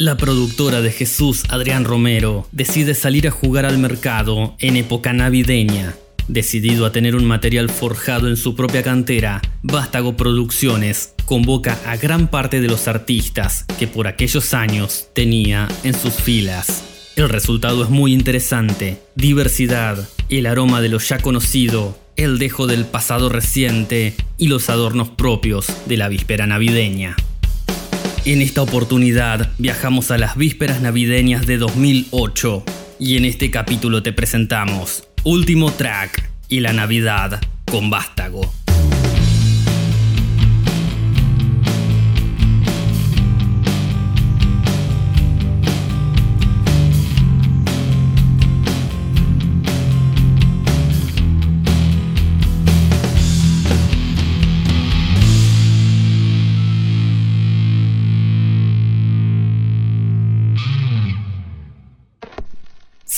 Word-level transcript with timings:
La 0.00 0.16
productora 0.16 0.80
de 0.80 0.92
Jesús, 0.92 1.42
Adrián 1.48 1.84
Romero, 1.84 2.46
decide 2.52 2.94
salir 2.94 3.26
a 3.26 3.32
jugar 3.32 3.66
al 3.66 3.78
mercado 3.78 4.54
en 4.60 4.76
época 4.76 5.12
navideña. 5.12 5.96
Decidido 6.28 6.86
a 6.86 6.92
tener 6.92 7.16
un 7.16 7.24
material 7.24 7.68
forjado 7.68 8.28
en 8.28 8.36
su 8.36 8.54
propia 8.54 8.84
cantera, 8.84 9.42
Vástago 9.64 10.16
Producciones 10.16 11.14
convoca 11.26 11.76
a 11.84 11.96
gran 11.96 12.28
parte 12.28 12.60
de 12.60 12.68
los 12.68 12.86
artistas 12.86 13.64
que 13.76 13.88
por 13.88 14.06
aquellos 14.06 14.54
años 14.54 15.08
tenía 15.14 15.66
en 15.82 15.94
sus 15.94 16.14
filas. 16.14 16.84
El 17.16 17.28
resultado 17.28 17.82
es 17.82 17.90
muy 17.90 18.12
interesante. 18.12 19.02
Diversidad, 19.16 20.08
el 20.28 20.46
aroma 20.46 20.80
de 20.80 20.90
lo 20.90 21.00
ya 21.00 21.18
conocido, 21.18 21.98
el 22.14 22.38
dejo 22.38 22.68
del 22.68 22.84
pasado 22.86 23.30
reciente 23.30 24.14
y 24.36 24.46
los 24.46 24.70
adornos 24.70 25.08
propios 25.08 25.66
de 25.86 25.96
la 25.96 26.08
víspera 26.08 26.46
navideña. 26.46 27.16
En 28.28 28.42
esta 28.42 28.60
oportunidad 28.60 29.52
viajamos 29.56 30.10
a 30.10 30.18
las 30.18 30.36
vísperas 30.36 30.82
navideñas 30.82 31.46
de 31.46 31.56
2008 31.56 32.62
y 33.00 33.16
en 33.16 33.24
este 33.24 33.50
capítulo 33.50 34.02
te 34.02 34.12
presentamos 34.12 35.08
Último 35.24 35.72
Track 35.72 36.30
y 36.46 36.60
la 36.60 36.74
Navidad 36.74 37.40
con 37.64 37.88
Vástago. 37.88 38.42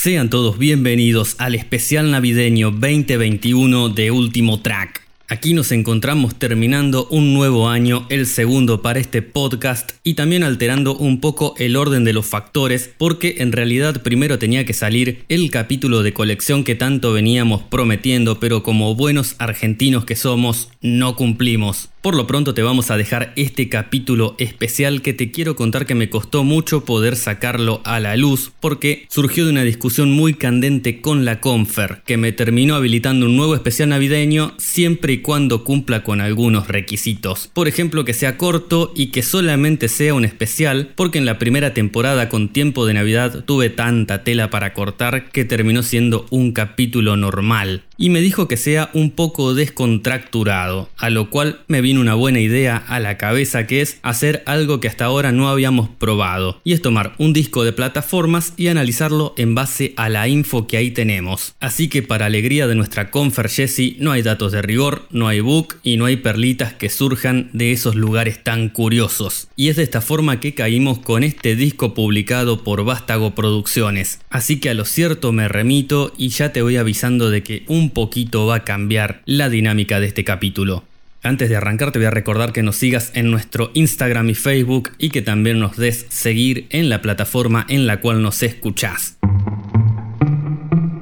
Sean 0.03 0.31
todos 0.31 0.57
bienvenidos 0.57 1.35
al 1.37 1.55
especial 1.55 2.11
navideño 2.11 2.71
2021 2.71 3.91
de 3.91 4.11
Último 4.11 4.63
Track. 4.63 5.03
Aquí 5.29 5.53
nos 5.53 5.73
encontramos 5.73 6.37
terminando 6.37 7.07
un 7.11 7.35
nuevo 7.35 7.69
año, 7.69 8.07
el 8.09 8.27
segundo 8.27 8.81
para 8.81 8.99
este 8.99 9.21
podcast 9.21 9.93
y 10.03 10.15
también 10.15 10.43
alterando 10.43 10.97
un 10.97 11.21
poco 11.21 11.55
el 11.59 11.77
orden 11.77 12.05
de 12.05 12.15
los 12.15 12.25
factores 12.25 12.91
porque 12.97 13.37
en 13.41 13.53
realidad 13.53 14.03
primero 14.03 14.39
tenía 14.39 14.65
que 14.65 14.73
salir 14.73 15.27
el 15.29 15.51
capítulo 15.51 16.03
de 16.03 16.15
colección 16.15 16.65
que 16.65 16.75
tanto 16.75 17.13
veníamos 17.13 17.63
prometiendo 17.63 18.41
pero 18.41 18.63
como 18.63 18.95
buenos 18.95 19.37
argentinos 19.39 20.07
que 20.07 20.17
somos 20.17 20.71
no 20.81 21.15
cumplimos. 21.15 21.91
Por 22.03 22.15
lo 22.15 22.27
pronto 22.27 22.55
te 22.55 22.63
vamos 22.63 22.91
a 22.91 22.97
dejar 22.97 23.35
este 23.37 23.69
capítulo 23.69 24.35
especial 24.39 25.03
que 25.03 25.13
te 25.13 25.31
quiero 25.31 25.55
contar 25.55 25.85
que 25.85 25.95
me 25.95 26.09
costó 26.09 26.45
mucho 26.45 26.87
poder 26.87 27.15
sacarlo 27.15 27.83
a 27.85 28.01
la 28.01 28.17
luz 28.17 28.53
porque 28.59 29.05
surgió 29.11 29.45
de 29.45 29.51
una 29.51 29.65
discusión 29.65 30.11
muy 30.11 30.33
candente 30.33 31.03
con 31.03 31.27
la 31.27 31.41
Confer 31.41 32.01
que 32.07 32.17
me 32.17 32.33
terminó 32.33 32.75
habilitando 32.75 33.27
un 33.27 33.37
nuevo 33.37 33.55
especial 33.55 33.91
navideño 33.91 34.55
siempre 34.57 35.13
y 35.13 35.19
cuando 35.19 35.63
cumpla 35.63 36.03
con 36.03 36.23
algunos 36.23 36.69
requisitos. 36.69 37.51
Por 37.53 37.69
ejemplo 37.69 38.07
que 38.07 38.15
sea 38.15 38.39
corto 38.39 38.95
y 38.97 39.09
que 39.09 39.23
solamente 39.23 39.89
sea 39.89 40.15
un 40.15 40.25
especial 40.25 40.93
porque 40.95 41.19
en 41.19 41.27
la 41.27 41.39
primera 41.39 41.75
temporada 41.75 42.31
con 42.31 42.49
tiempo 42.49 42.87
de 42.87 42.95
Navidad 42.95 43.45
tuve 43.45 43.69
tanta 43.69 44.25
tela 44.25 44.49
para 44.49 44.73
cortar 44.73 45.31
que 45.31 45.45
terminó 45.45 45.83
siendo 45.83 46.25
un 46.31 46.53
capítulo 46.53 47.19
normal 47.19 47.83
y 48.01 48.09
me 48.09 48.23
dijo 48.23 48.49
que 48.49 48.57
sea 48.57 48.91
un 48.95 49.11
poco 49.11 49.55
descontracturado, 49.55 50.89
a 50.97 51.11
lo 51.11 51.29
cual 51.29 51.61
me 51.69 51.83
vino 51.83 52.01
una 52.01 52.15
buena 52.15 52.41
idea 52.41 52.79
a 52.79 52.99
la 52.99 53.19
cabeza 53.19 53.67
que 53.67 53.83
es 53.83 53.99
hacer 54.03 54.43
algo 54.47 54.81
que 54.81 54.89
hasta 54.89 55.05
ahora 55.05 55.33
no 55.33 55.51
habíamos 55.51 55.91
probado, 55.91 56.63
y 56.65 56.73
es 56.73 56.81
tomar 56.81 57.15
un 57.19 57.35
disco 57.35 57.63
de 57.63 57.75
plataformas 57.75 58.55
y 58.57 58.69
analizarlo 58.69 59.35
en 59.37 59.55
base 59.55 59.93
a 59.97 60.09
la 60.09 60.27
info 60.29 60.67
que 60.67 60.79
ahí 60.79 60.91
tenemos. 60.91 61.55
Así 61.61 61.89
que 61.89 62.03
para 62.03 62.25
alegría 62.25 62.67
de 62.67 62.75
nuestra 62.75 63.11
Confer 63.11 63.51
Jessie 63.51 63.97
no 64.01 64.13
hay 64.13 64.23
datos 64.23 64.51
de 64.53 64.63
rigor, 64.63 65.07
no 65.11 65.29
hay 65.29 65.41
book 65.41 65.77
y 65.83 65.99
no 65.99 66.07
hay 66.07 66.17
perlitas 66.17 66.73
que 66.73 66.89
surjan 66.89 67.51
de 67.53 67.73
esos 67.73 67.97
lugares 67.97 68.43
tan 68.43 68.71
curiosos. 68.71 69.49
Y 69.57 69.69
es 69.69 69.77
de 69.77 69.83
esta 69.83 70.01
forma 70.01 70.41
que 70.41 70.55
caímos 70.55 71.01
con 71.01 71.23
este 71.23 71.55
disco 71.55 71.93
publicado 71.93 72.65
por 72.65 72.83
Vástago 72.83 73.35
Producciones. 73.35 74.21
Así 74.31 74.59
que 74.59 74.71
a 74.71 74.75
lo 74.75 74.87
cierto 74.87 75.33
me 75.33 75.49
remito 75.49 76.15
y 76.17 76.31
ya 76.31 76.55
te 76.55 76.63
voy 76.63 76.79
avisando 76.79 77.29
de 77.29 77.43
que 77.43 77.65
un 77.69 77.90
poquito 77.91 78.47
va 78.47 78.57
a 78.57 78.65
cambiar 78.65 79.23
la 79.27 79.49
dinámica 79.49 80.01
de 80.01 80.07
este 80.07 80.25
capítulo. 80.25 80.85
Antes 81.23 81.51
de 81.51 81.57
arrancar 81.57 81.93
te 81.93 81.99
voy 81.99 82.07
a 82.07 82.11
recordar 82.11 82.53
que 82.53 82.63
nos 82.63 82.77
sigas 82.77 83.13
en 83.15 83.31
nuestro 83.31 83.71
Instagram 83.75 84.31
y 84.31 84.35
Facebook 84.35 84.93
y 84.97 85.11
que 85.11 85.21
también 85.21 85.59
nos 85.59 85.77
des 85.77 86.07
seguir 86.09 86.67
en 86.71 86.89
la 86.89 87.03
plataforma 87.03 87.67
en 87.69 87.87
la 87.87 88.01
cual 88.01 88.23
nos 88.23 88.43
escuchás. 88.43 89.19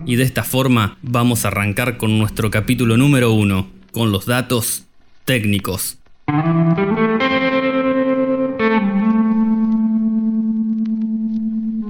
Y 0.05 0.17
de 0.17 0.25
esta 0.25 0.43
forma 0.43 0.99
vamos 1.03 1.45
a 1.45 1.49
arrancar 1.49 1.99
con 1.99 2.19
nuestro 2.19 2.51
capítulo 2.51 2.97
número 2.97 3.33
uno, 3.33 3.69
con 3.93 4.11
los 4.11 4.27
datos 4.27 4.87
técnicos. 5.25 5.99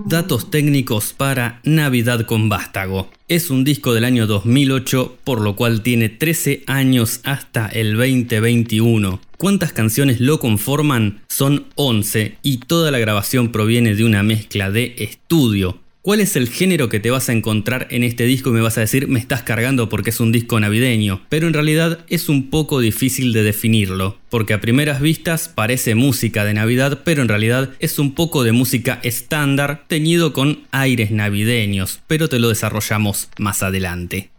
Datos 0.08 0.50
técnicos 0.50 1.12
para 1.12 1.60
Navidad 1.64 2.24
con 2.24 2.48
Vástago. 2.48 3.10
Es 3.28 3.50
un 3.50 3.62
disco 3.62 3.92
del 3.92 4.04
año 4.04 4.26
2008, 4.26 5.18
por 5.22 5.42
lo 5.42 5.54
cual 5.54 5.82
tiene 5.82 6.08
13 6.08 6.64
años 6.66 7.20
hasta 7.24 7.66
el 7.66 7.94
2021. 7.94 9.20
¿Cuántas 9.36 9.74
canciones 9.74 10.18
lo 10.18 10.40
conforman? 10.40 11.20
Son 11.28 11.66
11 11.74 12.38
y 12.42 12.56
toda 12.56 12.90
la 12.90 12.98
grabación 12.98 13.52
proviene 13.52 13.94
de 13.94 14.04
una 14.04 14.22
mezcla 14.22 14.70
de 14.70 14.94
estudio. 14.96 15.78
¿Cuál 16.08 16.20
es 16.20 16.36
el 16.36 16.48
género 16.48 16.88
que 16.88 17.00
te 17.00 17.10
vas 17.10 17.28
a 17.28 17.34
encontrar 17.34 17.86
en 17.90 18.02
este 18.02 18.24
disco 18.24 18.48
me 18.48 18.62
vas 18.62 18.78
a 18.78 18.80
decir 18.80 19.08
me 19.08 19.18
estás 19.18 19.42
cargando 19.42 19.90
porque 19.90 20.08
es 20.08 20.20
un 20.20 20.32
disco 20.32 20.58
navideño? 20.58 21.20
Pero 21.28 21.46
en 21.46 21.52
realidad 21.52 21.98
es 22.08 22.30
un 22.30 22.48
poco 22.48 22.80
difícil 22.80 23.34
de 23.34 23.42
definirlo, 23.42 24.16
porque 24.30 24.54
a 24.54 24.60
primeras 24.62 25.02
vistas 25.02 25.50
parece 25.54 25.94
música 25.94 26.46
de 26.46 26.54
Navidad, 26.54 27.00
pero 27.04 27.20
en 27.20 27.28
realidad 27.28 27.72
es 27.78 27.98
un 27.98 28.14
poco 28.14 28.42
de 28.42 28.52
música 28.52 29.00
estándar 29.02 29.84
teñido 29.86 30.32
con 30.32 30.60
aires 30.70 31.10
navideños, 31.10 32.00
pero 32.06 32.30
te 32.30 32.38
lo 32.38 32.48
desarrollamos 32.48 33.28
más 33.36 33.62
adelante. 33.62 34.30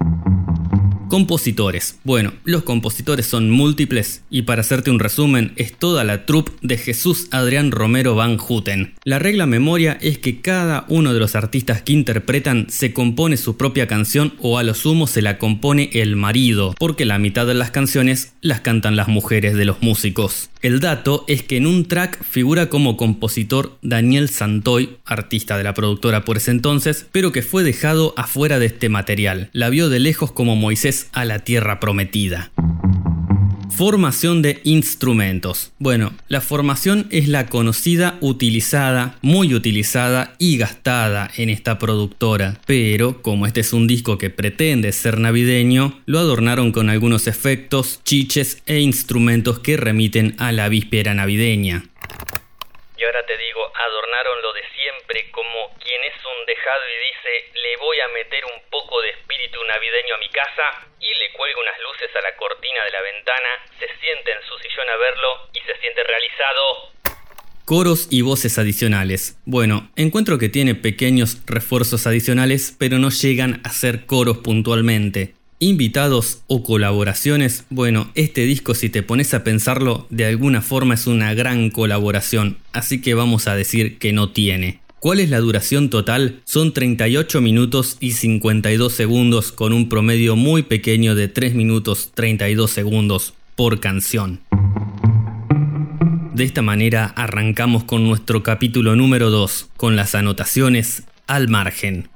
Compositores. 1.09 1.97
Bueno, 2.03 2.33
los 2.43 2.61
compositores 2.61 3.25
son 3.25 3.49
múltiples 3.49 4.21
y 4.29 4.43
para 4.43 4.61
hacerte 4.61 4.91
un 4.91 4.99
resumen 4.99 5.53
es 5.55 5.73
toda 5.73 6.03
la 6.03 6.27
troupe 6.27 6.51
de 6.61 6.77
Jesús 6.77 7.29
Adrián 7.31 7.71
Romero 7.71 8.13
Van 8.13 8.37
Houten. 8.37 8.93
La 9.05 9.17
regla 9.17 9.47
memoria 9.47 9.97
es 10.01 10.19
que 10.19 10.39
cada 10.39 10.85
uno 10.87 11.11
de 11.11 11.19
los 11.19 11.35
artistas 11.35 11.81
que 11.81 11.93
interpretan 11.93 12.67
se 12.69 12.93
compone 12.93 13.37
su 13.37 13.57
propia 13.57 13.87
canción 13.87 14.35
o 14.39 14.59
a 14.59 14.63
lo 14.63 14.75
sumo 14.75 15.07
se 15.07 15.23
la 15.23 15.39
compone 15.39 15.89
el 15.93 16.15
marido, 16.15 16.75
porque 16.77 17.05
la 17.05 17.17
mitad 17.17 17.47
de 17.47 17.55
las 17.55 17.71
canciones 17.71 18.33
las 18.41 18.61
cantan 18.61 18.95
las 18.95 19.07
mujeres 19.07 19.55
de 19.55 19.65
los 19.65 19.81
músicos. 19.81 20.51
El 20.61 20.81
dato 20.81 21.23
es 21.29 21.41
que 21.41 21.55
en 21.55 21.65
un 21.65 21.85
track 21.85 22.21
figura 22.21 22.67
como 22.67 22.97
compositor 22.97 23.77
Daniel 23.81 24.27
Santoy, 24.27 24.97
artista 25.05 25.57
de 25.57 25.63
la 25.63 25.73
productora 25.73 26.25
por 26.25 26.35
ese 26.35 26.51
entonces, 26.51 27.07
pero 27.13 27.31
que 27.31 27.43
fue 27.43 27.63
dejado 27.63 28.13
afuera 28.17 28.59
de 28.59 28.65
este 28.65 28.89
material. 28.89 29.49
La 29.53 29.69
vio 29.69 29.87
de 29.87 29.99
lejos 29.99 30.33
como 30.33 30.57
Moisés 30.57 31.07
a 31.13 31.23
la 31.23 31.39
tierra 31.39 31.79
prometida. 31.79 32.51
Formación 33.75 34.41
de 34.41 34.62
instrumentos. 34.63 35.72
Bueno, 35.80 36.13
la 36.28 36.41
formación 36.41 37.07
es 37.12 37.28
la 37.28 37.46
conocida, 37.46 38.18
utilizada, 38.19 39.18
muy 39.22 39.53
utilizada 39.53 40.34
y 40.38 40.57
gastada 40.57 41.30
en 41.38 41.50
esta 41.50 41.78
productora. 41.78 42.59
Pero, 42.66 43.22
como 43.22 43.46
este 43.46 43.62
es 43.62 43.72
un 43.72 43.88
disco 43.88 44.18
que 44.18 44.30
pretende 44.30 44.91
ser 44.91 45.19
navideño, 45.19 46.02
lo 46.06 46.19
adornaron 46.19 46.72
con 46.72 46.90
algunos 46.90 47.28
efectos, 47.28 48.02
chiches 48.03 48.62
e 48.66 48.80
instrumentos 48.80 49.59
que 49.59 49.78
remiten 49.78 50.36
a 50.40 50.51
la 50.51 50.68
víspera 50.68 51.13
navideña. 51.13 51.86
Y 52.97 53.03
ahora 53.03 53.25
te 53.25 53.38
digo, 53.38 53.62
adornaron 53.79 54.41
lo 54.41 54.53
de 54.53 54.63
siempre 54.75 55.31
como 55.31 55.74
quien 55.80 56.03
es 56.03 56.15
un 56.19 56.45
dejado 56.45 56.83
y 56.83 56.98
dice, 57.07 57.59
le 57.59 57.77
voy 57.77 58.00
a 58.00 58.07
meter 58.09 58.44
un 58.45 58.59
poco 58.69 59.01
de 59.01 59.09
espíritu 59.12 59.63
navideño 59.63 60.15
a 60.15 60.18
mi 60.18 60.30
casa 60.30 60.88
y 61.00 61.07
le 61.15 61.31
cuelga 61.31 61.62
unas 61.62 61.80
luces 61.80 62.13
a 62.15 62.21
la 62.21 62.36
cortina 62.36 62.83
de 62.83 62.92
la 62.92 63.01
ventana, 63.01 63.50
se 63.80 63.88
siente 64.00 64.31
en 64.31 64.44
su 64.48 64.57
sillón 64.59 64.89
a 64.89 64.98
verlo 64.98 65.50
y 65.53 65.59
se 65.62 65.80
siente 65.80 66.03
realizado. 66.03 66.92
Coros 67.63 68.07
y 68.09 68.21
voces 68.21 68.57
adicionales. 68.57 69.39
Bueno, 69.45 69.89
encuentro 69.95 70.38
que 70.39 70.50
tiene 70.50 70.75
pequeños 70.75 71.38
refuerzos 71.45 72.07
adicionales, 72.07 72.75
pero 72.77 72.98
no 72.98 73.09
llegan 73.12 73.62
a 73.63 73.69
ser 73.69 74.06
coros 74.06 74.39
puntualmente. 74.39 75.38
Invitados 75.61 76.41
o 76.47 76.63
colaboraciones, 76.63 77.65
bueno, 77.69 78.11
este 78.15 78.45
disco 78.45 78.73
si 78.73 78.88
te 78.88 79.03
pones 79.03 79.33
a 79.33 79.44
pensarlo, 79.44 80.07
de 80.09 80.23
alguna 80.23 80.61
forma 80.61 80.94
es 80.94 81.06
una 81.06 81.33
gran 81.33 81.69
colaboración, 81.69 82.59
así 82.71 83.01
que 83.01 83.13
vamos 83.13 83.45
a 83.50 83.56
decir 83.56 83.97
que 83.97 84.13
no 84.13 84.29
tiene. 84.29 84.79
¿Cuál 85.01 85.19
es 85.19 85.29
la 85.29 85.39
duración 85.39 85.89
total? 85.89 86.39
Son 86.45 86.71
38 86.71 87.41
minutos 87.41 87.97
y 88.00 88.11
52 88.11 88.94
segundos 88.94 89.51
con 89.51 89.73
un 89.73 89.89
promedio 89.89 90.38
muy 90.38 90.63
pequeño 90.63 91.13
de 91.13 91.27
3 91.27 91.56
minutos 91.56 92.12
32 92.13 92.71
segundos 92.71 93.33
por 93.57 93.81
canción. 93.81 94.39
De 96.33 96.45
esta 96.45 96.62
manera 96.62 97.03
arrancamos 97.03 97.83
con 97.83 98.05
nuestro 98.07 98.44
capítulo 98.44 98.95
número 98.95 99.29
2, 99.29 99.71
con 99.75 99.97
las 99.97 100.15
anotaciones 100.15 101.03
al 101.27 101.50
margen. 101.50 102.07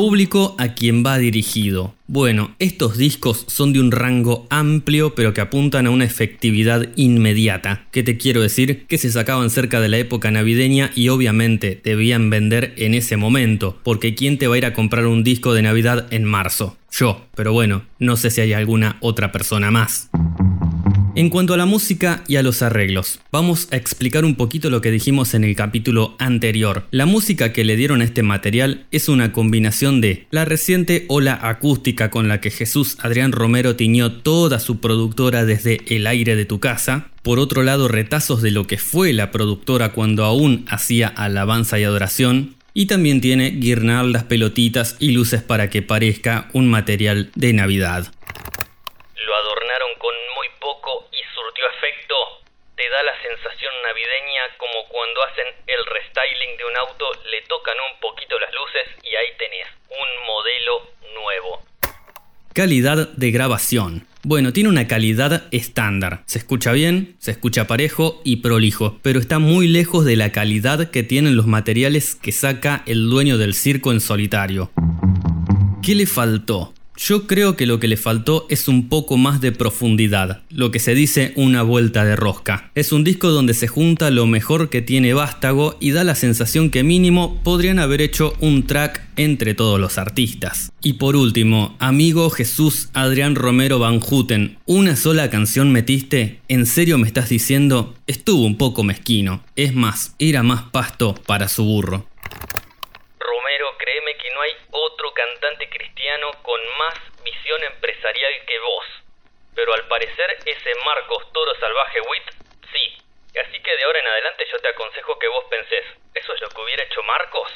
Público 0.00 0.54
a 0.56 0.68
quien 0.68 1.04
va 1.04 1.18
dirigido. 1.18 1.94
Bueno, 2.06 2.54
estos 2.58 2.96
discos 2.96 3.44
son 3.48 3.74
de 3.74 3.80
un 3.80 3.92
rango 3.92 4.46
amplio 4.48 5.14
pero 5.14 5.34
que 5.34 5.42
apuntan 5.42 5.86
a 5.86 5.90
una 5.90 6.06
efectividad 6.06 6.88
inmediata. 6.96 7.84
¿Qué 7.90 8.02
te 8.02 8.16
quiero 8.16 8.40
decir? 8.40 8.86
Que 8.86 8.96
se 8.96 9.12
sacaban 9.12 9.50
cerca 9.50 9.78
de 9.78 9.90
la 9.90 9.98
época 9.98 10.30
navideña 10.30 10.90
y 10.94 11.10
obviamente 11.10 11.82
debían 11.84 12.30
vender 12.30 12.72
en 12.78 12.94
ese 12.94 13.18
momento, 13.18 13.78
porque 13.82 14.14
¿quién 14.14 14.38
te 14.38 14.46
va 14.46 14.54
a 14.54 14.58
ir 14.58 14.64
a 14.64 14.72
comprar 14.72 15.06
un 15.06 15.22
disco 15.22 15.52
de 15.52 15.60
Navidad 15.60 16.06
en 16.10 16.24
marzo? 16.24 16.78
Yo, 16.90 17.26
pero 17.34 17.52
bueno, 17.52 17.82
no 17.98 18.16
sé 18.16 18.30
si 18.30 18.40
hay 18.40 18.54
alguna 18.54 18.96
otra 19.00 19.32
persona 19.32 19.70
más. 19.70 20.08
En 21.16 21.28
cuanto 21.28 21.54
a 21.54 21.56
la 21.56 21.66
música 21.66 22.22
y 22.28 22.36
a 22.36 22.42
los 22.42 22.62
arreglos, 22.62 23.18
vamos 23.32 23.66
a 23.72 23.76
explicar 23.76 24.24
un 24.24 24.36
poquito 24.36 24.70
lo 24.70 24.80
que 24.80 24.92
dijimos 24.92 25.34
en 25.34 25.42
el 25.42 25.56
capítulo 25.56 26.14
anterior. 26.18 26.86
La 26.92 27.04
música 27.04 27.52
que 27.52 27.64
le 27.64 27.76
dieron 27.76 28.00
a 28.00 28.04
este 28.04 28.22
material 28.22 28.86
es 28.92 29.08
una 29.08 29.32
combinación 29.32 30.00
de 30.00 30.28
la 30.30 30.44
reciente 30.44 31.06
ola 31.08 31.36
acústica 31.42 32.10
con 32.10 32.28
la 32.28 32.40
que 32.40 32.50
Jesús 32.50 32.96
Adrián 33.00 33.32
Romero 33.32 33.74
tiñó 33.74 34.12
toda 34.12 34.60
su 34.60 34.78
productora 34.78 35.44
desde 35.44 35.80
El 35.88 36.06
aire 36.06 36.36
de 36.36 36.44
tu 36.44 36.60
casa, 36.60 37.08
por 37.22 37.40
otro 37.40 37.64
lado 37.64 37.88
retazos 37.88 38.40
de 38.40 38.52
lo 38.52 38.68
que 38.68 38.78
fue 38.78 39.12
la 39.12 39.32
productora 39.32 39.90
cuando 39.90 40.24
aún 40.24 40.64
hacía 40.68 41.08
alabanza 41.08 41.80
y 41.80 41.84
adoración, 41.84 42.54
y 42.72 42.86
también 42.86 43.20
tiene 43.20 43.50
guirnaldas, 43.50 44.24
pelotitas 44.24 44.96
y 45.00 45.10
luces 45.10 45.42
para 45.42 45.70
que 45.70 45.82
parezca 45.82 46.48
un 46.52 46.68
material 46.68 47.30
de 47.34 47.52
Navidad. 47.52 48.12
Da 52.90 53.02
la 53.04 53.14
sensación 53.22 53.72
navideña 53.86 54.42
como 54.58 54.88
cuando 54.88 55.22
hacen 55.22 55.46
el 55.66 55.82
restyling 55.86 56.58
de 56.58 56.64
un 56.64 56.76
auto, 56.76 57.06
le 57.30 57.40
tocan 57.42 57.76
un 57.92 58.00
poquito 58.00 58.38
las 58.38 58.50
luces 58.52 58.86
y 59.02 59.14
ahí 59.14 59.30
tenés 59.38 59.68
un 59.88 60.08
modelo 60.26 60.74
nuevo. 61.14 61.62
Calidad 62.52 63.08
de 63.08 63.30
grabación. 63.30 64.06
Bueno, 64.22 64.52
tiene 64.52 64.68
una 64.68 64.88
calidad 64.88 65.44
estándar. 65.52 66.24
Se 66.26 66.38
escucha 66.38 66.72
bien, 66.72 67.16
se 67.20 67.30
escucha 67.30 67.66
parejo 67.66 68.20
y 68.24 68.36
prolijo, 68.36 68.98
pero 69.02 69.20
está 69.20 69.38
muy 69.38 69.68
lejos 69.68 70.04
de 70.04 70.16
la 70.16 70.32
calidad 70.32 70.90
que 70.90 71.04
tienen 71.04 71.36
los 71.36 71.46
materiales 71.46 72.16
que 72.16 72.32
saca 72.32 72.82
el 72.86 73.08
dueño 73.08 73.38
del 73.38 73.54
circo 73.54 73.92
en 73.92 74.00
solitario. 74.00 74.72
¿Qué 75.82 75.94
le 75.94 76.06
faltó? 76.06 76.74
Yo 77.02 77.26
creo 77.26 77.56
que 77.56 77.64
lo 77.64 77.80
que 77.80 77.88
le 77.88 77.96
faltó 77.96 78.46
es 78.50 78.68
un 78.68 78.90
poco 78.90 79.16
más 79.16 79.40
de 79.40 79.52
profundidad, 79.52 80.42
lo 80.50 80.70
que 80.70 80.78
se 80.78 80.94
dice 80.94 81.32
una 81.34 81.62
vuelta 81.62 82.04
de 82.04 82.14
rosca. 82.14 82.70
Es 82.74 82.92
un 82.92 83.04
disco 83.04 83.30
donde 83.30 83.54
se 83.54 83.68
junta 83.68 84.10
lo 84.10 84.26
mejor 84.26 84.68
que 84.68 84.82
tiene 84.82 85.14
Vástago 85.14 85.78
y 85.80 85.92
da 85.92 86.04
la 86.04 86.14
sensación 86.14 86.70
que 86.70 86.82
mínimo 86.82 87.42
podrían 87.42 87.78
haber 87.78 88.02
hecho 88.02 88.34
un 88.40 88.66
track 88.66 89.02
entre 89.16 89.54
todos 89.54 89.80
los 89.80 89.96
artistas. 89.96 90.72
Y 90.82 90.94
por 90.94 91.16
último, 91.16 91.74
amigo 91.78 92.28
Jesús 92.28 92.90
Adrián 92.92 93.34
Romero 93.34 93.78
Van 93.78 94.00
Houten, 94.00 94.58
¿una 94.66 94.94
sola 94.94 95.30
canción 95.30 95.72
metiste? 95.72 96.40
¿En 96.48 96.66
serio 96.66 96.98
me 96.98 97.06
estás 97.06 97.30
diciendo? 97.30 97.94
Estuvo 98.06 98.44
un 98.44 98.58
poco 98.58 98.84
mezquino. 98.84 99.42
Es 99.56 99.74
más, 99.74 100.14
era 100.18 100.42
más 100.42 100.64
pasto 100.64 101.14
para 101.14 101.48
su 101.48 101.64
burro 101.64 102.10
otro 105.00 105.12
cantante 105.14 105.68
con 106.42 106.60
más 106.78 106.94
visión 107.24 107.62
empresarial 107.64 108.32
que 108.46 108.58
vos. 108.60 108.86
Pero 109.54 109.74
al 109.74 109.86
parecer 109.88 110.38
ese 110.46 110.70
Marcos 110.84 111.32
Toro 111.32 111.52
Salvaje 111.58 112.00
Wit, 112.00 112.26
sí. 112.72 112.84
Así 113.38 113.58
que 113.62 113.76
de 113.76 113.84
ahora 113.84 114.00
en 114.00 114.06
adelante 114.06 114.44
yo 114.50 114.58
te 114.58 114.68
aconsejo 114.68 115.18
que 115.18 115.28
vos 115.28 115.44
pensés, 115.50 115.84
¿eso 116.14 116.34
es 116.34 116.40
lo 116.40 116.48
que 116.48 116.60
hubiera 116.62 116.84
hecho 116.84 117.02
Marcos? 117.02 117.48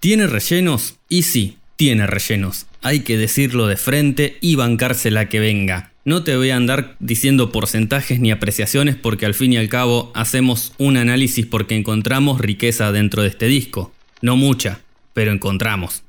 ¿Tiene 0.00 0.26
rellenos? 0.26 0.98
Y 1.08 1.22
sí, 1.24 1.58
tiene 1.76 2.06
rellenos. 2.06 2.66
Hay 2.82 3.04
que 3.04 3.16
decirlo 3.16 3.66
de 3.66 3.76
frente 3.76 4.38
y 4.40 4.56
bancársela 4.56 5.28
que 5.28 5.40
venga. 5.40 5.92
No 6.04 6.24
te 6.24 6.36
voy 6.36 6.50
a 6.50 6.56
andar 6.56 6.96
diciendo 6.98 7.52
porcentajes 7.52 8.20
ni 8.20 8.30
apreciaciones 8.30 8.96
porque 8.96 9.26
al 9.26 9.34
fin 9.34 9.52
y 9.52 9.58
al 9.58 9.68
cabo 9.68 10.10
hacemos 10.14 10.72
un 10.78 10.96
análisis 10.96 11.44
porque 11.46 11.76
encontramos 11.76 12.40
riqueza 12.40 12.90
dentro 12.90 13.22
de 13.22 13.28
este 13.28 13.46
disco. 13.46 13.92
No 14.22 14.36
mucha, 14.36 14.80
pero 15.12 15.32
encontramos. 15.32 16.02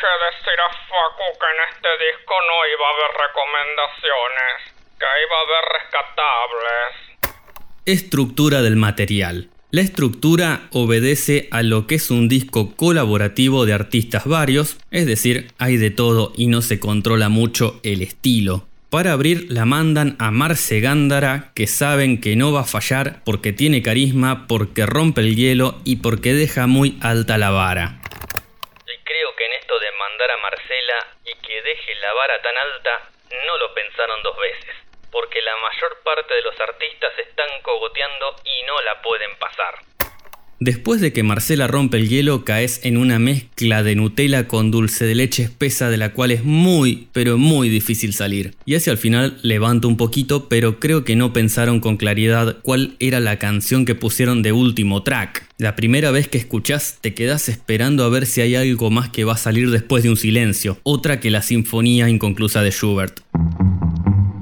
Escuché 0.00 0.12
decir 0.32 0.58
a 0.60 0.68
Facu 0.88 1.28
que 1.38 1.48
en 1.52 1.60
este 1.68 1.90
disco 2.06 2.34
no 2.48 2.56
iba 2.72 2.86
a 2.86 2.92
haber 2.96 3.12
recomendaciones, 3.20 4.56
que 4.98 5.08
iba 5.26 5.36
a 5.36 5.44
haber 5.44 5.64
rescatables. 5.76 6.90
Estructura 7.84 8.62
del 8.62 8.76
material. 8.76 9.50
La 9.70 9.82
estructura 9.82 10.68
obedece 10.72 11.48
a 11.50 11.62
lo 11.62 11.86
que 11.86 11.96
es 11.96 12.10
un 12.10 12.28
disco 12.28 12.74
colaborativo 12.76 13.66
de 13.66 13.74
artistas 13.74 14.24
varios, 14.24 14.78
es 14.90 15.04
decir, 15.06 15.52
hay 15.58 15.76
de 15.76 15.90
todo 15.90 16.32
y 16.34 16.46
no 16.46 16.62
se 16.62 16.80
controla 16.80 17.28
mucho 17.28 17.78
el 17.82 18.00
estilo. 18.00 18.66
Para 18.88 19.12
abrir 19.12 19.48
la 19.50 19.66
mandan 19.66 20.16
a 20.18 20.30
Marce 20.30 20.80
Gándara, 20.80 21.52
que 21.54 21.66
saben 21.66 22.22
que 22.22 22.36
no 22.36 22.52
va 22.52 22.60
a 22.60 22.64
fallar 22.64 23.22
porque 23.24 23.52
tiene 23.52 23.82
carisma, 23.82 24.46
porque 24.48 24.86
rompe 24.86 25.20
el 25.20 25.36
hielo 25.36 25.78
y 25.84 25.96
porque 25.96 26.32
deja 26.32 26.66
muy 26.66 26.98
alta 27.02 27.36
la 27.36 27.50
vara. 27.50 28.00
Y 28.90 28.98
creo 29.04 29.36
que 29.36 29.46
en 29.46 29.52
esto 29.52 29.78
de 29.78 29.86
mandar 29.92 30.30
a 30.32 30.38
Marcela 30.38 31.06
y 31.24 31.46
que 31.46 31.62
deje 31.62 31.89
la 32.00 32.12
vara 32.14 32.40
tan 32.42 32.56
alta, 32.56 33.10
no 33.44 33.58
lo 33.58 33.74
pensaron 33.74 34.22
dos 34.22 34.36
veces, 34.36 34.76
porque 35.12 35.42
la 35.42 35.56
mayor 35.56 36.02
parte 36.02 36.34
de 36.34 36.42
los 36.42 36.58
artistas 36.60 37.12
están 37.18 37.62
cogoteando 37.62 38.36
y 38.44 38.62
no 38.62 38.80
la 38.82 39.00
pueden 39.02 39.36
pasar. 39.38 39.89
Después 40.62 41.00
de 41.00 41.14
que 41.14 41.22
Marcela 41.22 41.68
rompe 41.68 41.96
el 41.96 42.10
hielo, 42.10 42.44
caes 42.44 42.80
en 42.82 42.98
una 42.98 43.18
mezcla 43.18 43.82
de 43.82 43.96
Nutella 43.96 44.46
con 44.46 44.70
dulce 44.70 45.06
de 45.06 45.14
leche 45.14 45.42
espesa 45.42 45.88
de 45.88 45.96
la 45.96 46.12
cual 46.12 46.32
es 46.32 46.44
muy, 46.44 47.08
pero 47.12 47.38
muy 47.38 47.70
difícil 47.70 48.12
salir. 48.12 48.54
Y 48.66 48.74
hacia 48.74 48.90
el 48.92 48.98
final 48.98 49.38
levanto 49.40 49.88
un 49.88 49.96
poquito, 49.96 50.50
pero 50.50 50.78
creo 50.78 51.02
que 51.02 51.16
no 51.16 51.32
pensaron 51.32 51.80
con 51.80 51.96
claridad 51.96 52.58
cuál 52.60 52.94
era 52.98 53.20
la 53.20 53.38
canción 53.38 53.86
que 53.86 53.94
pusieron 53.94 54.42
de 54.42 54.52
último 54.52 55.02
track. 55.02 55.48
La 55.56 55.76
primera 55.76 56.10
vez 56.10 56.28
que 56.28 56.36
escuchás 56.36 56.98
te 57.00 57.14
quedas 57.14 57.48
esperando 57.48 58.04
a 58.04 58.10
ver 58.10 58.26
si 58.26 58.42
hay 58.42 58.54
algo 58.54 58.90
más 58.90 59.08
que 59.08 59.24
va 59.24 59.32
a 59.32 59.38
salir 59.38 59.70
después 59.70 60.02
de 60.02 60.10
un 60.10 60.18
silencio, 60.18 60.78
otra 60.82 61.20
que 61.20 61.30
la 61.30 61.40
sinfonía 61.40 62.10
inconclusa 62.10 62.62
de 62.62 62.70
Schubert. 62.70 63.20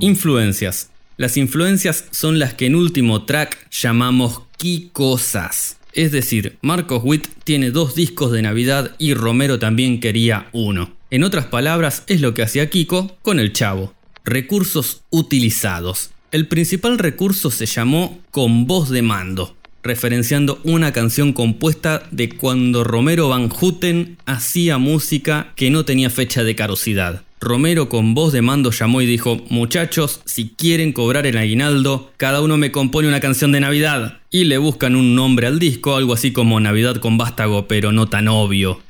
Influencias. 0.01 0.91
Las 1.17 1.37
influencias 1.37 2.07
son 2.11 2.41
las 2.41 2.55
que 2.55 2.67
en 2.67 2.75
último 2.75 3.25
track 3.25 3.71
llamamos 3.71 4.49
cosas. 4.93 5.78
Es 5.99 6.13
decir, 6.13 6.59
Marcos 6.63 7.03
Witt 7.03 7.27
tiene 7.43 7.73
dos 7.73 7.97
discos 7.97 8.31
de 8.31 8.41
Navidad 8.41 8.95
y 8.99 9.15
Romero 9.15 9.59
también 9.59 9.99
quería 9.99 10.47
uno. 10.53 10.93
En 11.11 11.25
otras 11.25 11.47
palabras, 11.47 12.05
es 12.07 12.21
lo 12.21 12.35
que 12.35 12.45
hacía 12.45 12.71
Kiko 12.71 13.19
con 13.21 13.41
el 13.41 13.53
Chavo. 13.53 13.95
Recursos 14.25 15.03
utilizados. 15.11 16.11
El 16.31 16.47
principal 16.47 16.99
recurso 16.99 17.51
se 17.51 17.67
llamó 17.67 18.21
Con 18.31 18.69
voz 18.69 18.91
de 18.91 19.03
mando, 19.03 19.57
referenciando 19.83 20.61
una 20.63 20.93
canción 20.93 21.33
compuesta 21.33 22.07
de 22.13 22.29
cuando 22.29 22.85
Romero 22.85 23.29
Van 23.29 23.49
Houten 23.49 24.19
hacía 24.25 24.79
música 24.79 25.53
que 25.57 25.71
no 25.71 25.85
tenía 25.85 26.11
fecha 26.11 26.45
de 26.45 26.55
caducidad. 26.55 27.25
Romero 27.41 27.89
con 27.89 28.15
voz 28.15 28.33
de 28.33 28.43
mando 28.43 28.73
llamó 28.73 29.01
y 29.01 29.07
dijo, 29.07 29.41
muchachos, 29.49 30.21
si 30.25 30.49
quieren 30.51 30.93
cobrar 30.93 31.27
el 31.27 31.39
aguinaldo, 31.39 32.11
cada 32.17 32.43
uno 32.43 32.57
me 32.57 32.73
compone 32.73 33.07
una 33.07 33.21
canción 33.21 33.53
de 33.53 33.61
Navidad. 33.61 34.19
Y 34.31 34.45
le 34.45 34.59
buscan 34.59 34.97
un 34.97 35.15
nombre 35.15 35.47
al 35.47 35.59
disco, 35.59 35.97
algo 35.97 36.15
así 36.15 36.33
como 36.33 36.59
Navidad 36.59 36.97
con 36.97 37.17
vástago, 37.17 37.69
pero 37.69 37.93
no 37.93 38.09
tan 38.09 38.27
obvio. 38.29 38.81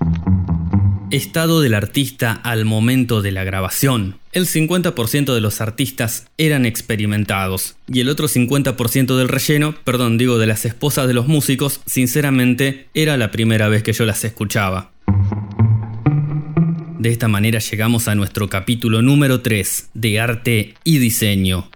Estado 1.11 1.61
del 1.61 1.75
artista 1.75 2.33
al 2.33 2.65
momento 2.65 3.23
de 3.23 3.33
la 3.33 3.45
grabación. 3.45 4.19
El 4.33 4.47
50% 4.47 5.35
de 5.35 5.41
los 5.41 5.61
artistas 5.61 6.27
eran 6.37 6.67
experimentados 6.67 7.77
y 7.87 8.01
el 8.01 8.11
otro 8.11 8.29
50% 8.29 9.17
del 9.17 9.29
relleno, 9.29 9.75
perdón, 9.85 10.19
digo 10.19 10.39
de 10.39 10.47
las 10.47 10.67
esposas 10.67 11.07
de 11.09 11.15
los 11.15 11.27
músicos, 11.27 11.81
sinceramente 11.87 12.89
era 12.93 13.17
la 13.17 13.31
primera 13.31 13.69
vez 13.69 13.83
que 13.83 13.95
yo 13.95 14.05
las 14.05 14.23
escuchaba. 14.25 14.91
De 16.99 17.11
esta 17.11 17.29
manera 17.29 17.61
llegamos 17.61 18.09
a 18.09 18.17
nuestro 18.17 18.49
capítulo 18.49 19.03
número 19.03 19.41
3 19.41 19.91
de 19.95 20.19
arte 20.19 20.75
y 20.83 20.99
diseño. 20.99 21.71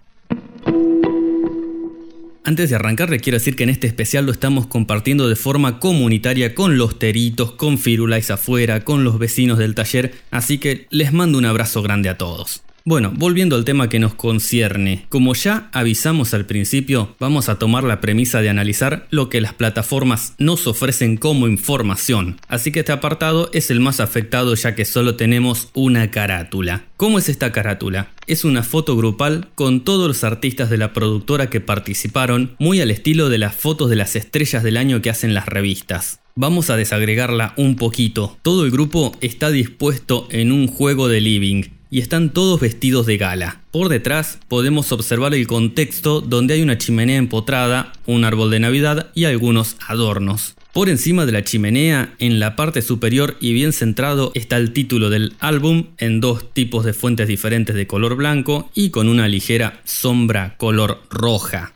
Antes 2.43 2.69
de 2.69 2.75
arrancar 2.75 3.09
les 3.09 3.21
quiero 3.21 3.37
decir 3.37 3.55
que 3.55 3.63
en 3.63 3.69
este 3.69 3.87
especial 3.87 4.25
lo 4.25 4.33
estamos 4.33 4.67
compartiendo 4.67 5.29
de 5.29 5.37
forma 5.37 5.79
comunitaria 5.79 6.53
con 6.53 6.77
los 6.77 6.99
teritos, 6.99 7.53
con 7.53 7.77
Firulais 7.77 8.31
afuera, 8.31 8.83
con 8.83 9.05
los 9.05 9.17
vecinos 9.17 9.57
del 9.59 9.75
taller, 9.75 10.13
así 10.29 10.57
que 10.57 10.87
les 10.89 11.13
mando 11.13 11.37
un 11.37 11.45
abrazo 11.45 11.81
grande 11.81 12.09
a 12.09 12.17
todos. 12.17 12.61
Bueno, 12.85 13.13
volviendo 13.15 13.55
al 13.55 13.63
tema 13.63 13.87
que 13.87 13.97
nos 13.97 14.13
concierne, 14.13 15.05
como 15.07 15.33
ya 15.35 15.69
avisamos 15.71 16.33
al 16.33 16.45
principio, 16.45 17.15
vamos 17.17 17.47
a 17.47 17.57
tomar 17.57 17.85
la 17.85 18.01
premisa 18.01 18.41
de 18.41 18.49
analizar 18.49 19.07
lo 19.09 19.29
que 19.29 19.39
las 19.39 19.53
plataformas 19.53 20.33
nos 20.37 20.67
ofrecen 20.67 21.15
como 21.15 21.47
información, 21.47 22.41
así 22.49 22.73
que 22.73 22.81
este 22.81 22.91
apartado 22.91 23.49
es 23.53 23.71
el 23.71 23.79
más 23.79 24.01
afectado 24.01 24.53
ya 24.55 24.75
que 24.75 24.83
solo 24.83 25.15
tenemos 25.15 25.69
una 25.73 26.11
carátula. 26.11 26.83
¿Cómo 26.97 27.19
es 27.19 27.29
esta 27.29 27.53
carátula? 27.53 28.11
Es 28.27 28.43
una 28.43 28.63
foto 28.63 28.97
grupal 28.97 29.47
con 29.55 29.85
todos 29.85 30.09
los 30.09 30.25
artistas 30.25 30.69
de 30.69 30.77
la 30.77 30.91
productora 30.91 31.49
que 31.49 31.61
participaron, 31.61 32.57
muy 32.59 32.81
al 32.81 32.91
estilo 32.91 33.29
de 33.29 33.37
las 33.37 33.55
fotos 33.55 33.89
de 33.89 33.95
las 33.95 34.17
estrellas 34.17 34.61
del 34.61 34.75
año 34.75 35.01
que 35.01 35.09
hacen 35.09 35.33
las 35.33 35.45
revistas. 35.45 36.19
Vamos 36.35 36.69
a 36.69 36.75
desagregarla 36.75 37.53
un 37.55 37.77
poquito. 37.77 38.37
Todo 38.41 38.65
el 38.65 38.71
grupo 38.71 39.15
está 39.21 39.51
dispuesto 39.51 40.27
en 40.31 40.51
un 40.51 40.67
juego 40.67 41.07
de 41.07 41.21
living 41.21 41.63
y 41.93 41.99
están 41.99 42.31
todos 42.31 42.59
vestidos 42.59 43.05
de 43.05 43.17
gala. 43.17 43.61
Por 43.69 43.87
detrás 43.87 44.39
podemos 44.47 44.91
observar 44.91 45.35
el 45.35 45.45
contexto 45.45 46.21
donde 46.21 46.55
hay 46.55 46.63
una 46.63 46.79
chimenea 46.79 47.17
empotrada, 47.17 47.93
un 48.07 48.25
árbol 48.25 48.49
de 48.49 48.59
Navidad 48.59 49.11
y 49.13 49.25
algunos 49.25 49.77
adornos. 49.87 50.55
Por 50.73 50.89
encima 50.89 51.27
de 51.27 51.33
la 51.33 51.43
chimenea, 51.43 52.15
en 52.17 52.39
la 52.39 52.55
parte 52.55 52.81
superior 52.81 53.37
y 53.39 53.53
bien 53.53 53.73
centrado, 53.73 54.31
está 54.33 54.57
el 54.57 54.73
título 54.73 55.11
del 55.11 55.33
álbum 55.39 55.89
en 55.99 56.19
dos 56.19 56.51
tipos 56.51 56.83
de 56.83 56.93
fuentes 56.93 57.27
diferentes 57.27 57.75
de 57.75 57.85
color 57.85 58.15
blanco 58.15 58.71
y 58.73 58.89
con 58.89 59.07
una 59.07 59.27
ligera 59.27 59.79
sombra 59.85 60.55
color 60.57 61.03
roja. 61.11 61.73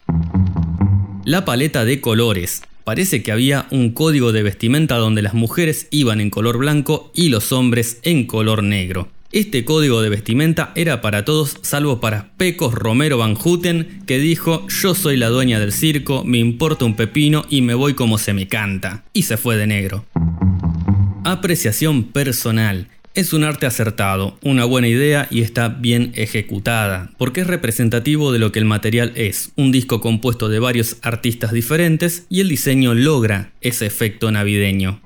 La 1.25 1.45
paleta 1.45 1.85
de 1.85 2.01
colores. 2.01 2.63
Parece 2.83 3.21
que 3.21 3.31
había 3.31 3.67
un 3.69 3.91
código 3.91 4.31
de 4.31 4.41
vestimenta 4.41 4.95
donde 4.95 5.21
las 5.21 5.35
mujeres 5.35 5.87
iban 5.91 6.21
en 6.21 6.31
color 6.31 6.57
blanco 6.57 7.11
y 7.13 7.29
los 7.29 7.51
hombres 7.51 7.99
en 8.01 8.25
color 8.25 8.63
negro. 8.63 9.09
Este 9.33 9.65
código 9.65 10.01
de 10.01 10.07
vestimenta 10.07 10.71
era 10.75 11.01
para 11.01 11.25
todos 11.25 11.57
salvo 11.61 11.99
para 11.99 12.31
Pecos 12.37 12.73
Romero 12.73 13.17
Van 13.17 13.35
Houten, 13.35 14.03
que 14.05 14.19
dijo 14.19 14.65
yo 14.69 14.95
soy 14.95 15.17
la 15.17 15.27
dueña 15.27 15.59
del 15.59 15.73
circo, 15.73 16.23
me 16.23 16.37
importa 16.37 16.85
un 16.85 16.95
pepino 16.95 17.45
y 17.49 17.61
me 17.61 17.73
voy 17.73 17.93
como 17.93 18.19
se 18.19 18.33
me 18.33 18.47
canta, 18.47 19.03
y 19.11 19.23
se 19.23 19.35
fue 19.35 19.57
de 19.57 19.67
negro. 19.67 20.05
Apreciación 21.25 22.05
personal. 22.05 22.87
Es 23.15 23.33
un 23.33 23.43
arte 23.43 23.65
acertado, 23.65 24.37
una 24.43 24.63
buena 24.63 24.87
idea 24.87 25.27
y 25.29 25.41
está 25.41 25.67
bien 25.67 26.13
ejecutada, 26.15 27.11
porque 27.17 27.41
es 27.41 27.47
representativo 27.47 28.31
de 28.31 28.39
lo 28.39 28.53
que 28.53 28.59
el 28.59 28.65
material 28.65 29.11
es, 29.15 29.51
un 29.57 29.73
disco 29.73 29.99
compuesto 29.99 30.47
de 30.47 30.59
varios 30.59 30.97
artistas 31.01 31.51
diferentes 31.51 32.27
y 32.29 32.39
el 32.39 32.47
diseño 32.47 32.93
logra 32.93 33.51
ese 33.59 33.87
efecto 33.87 34.31
navideño. 34.31 35.01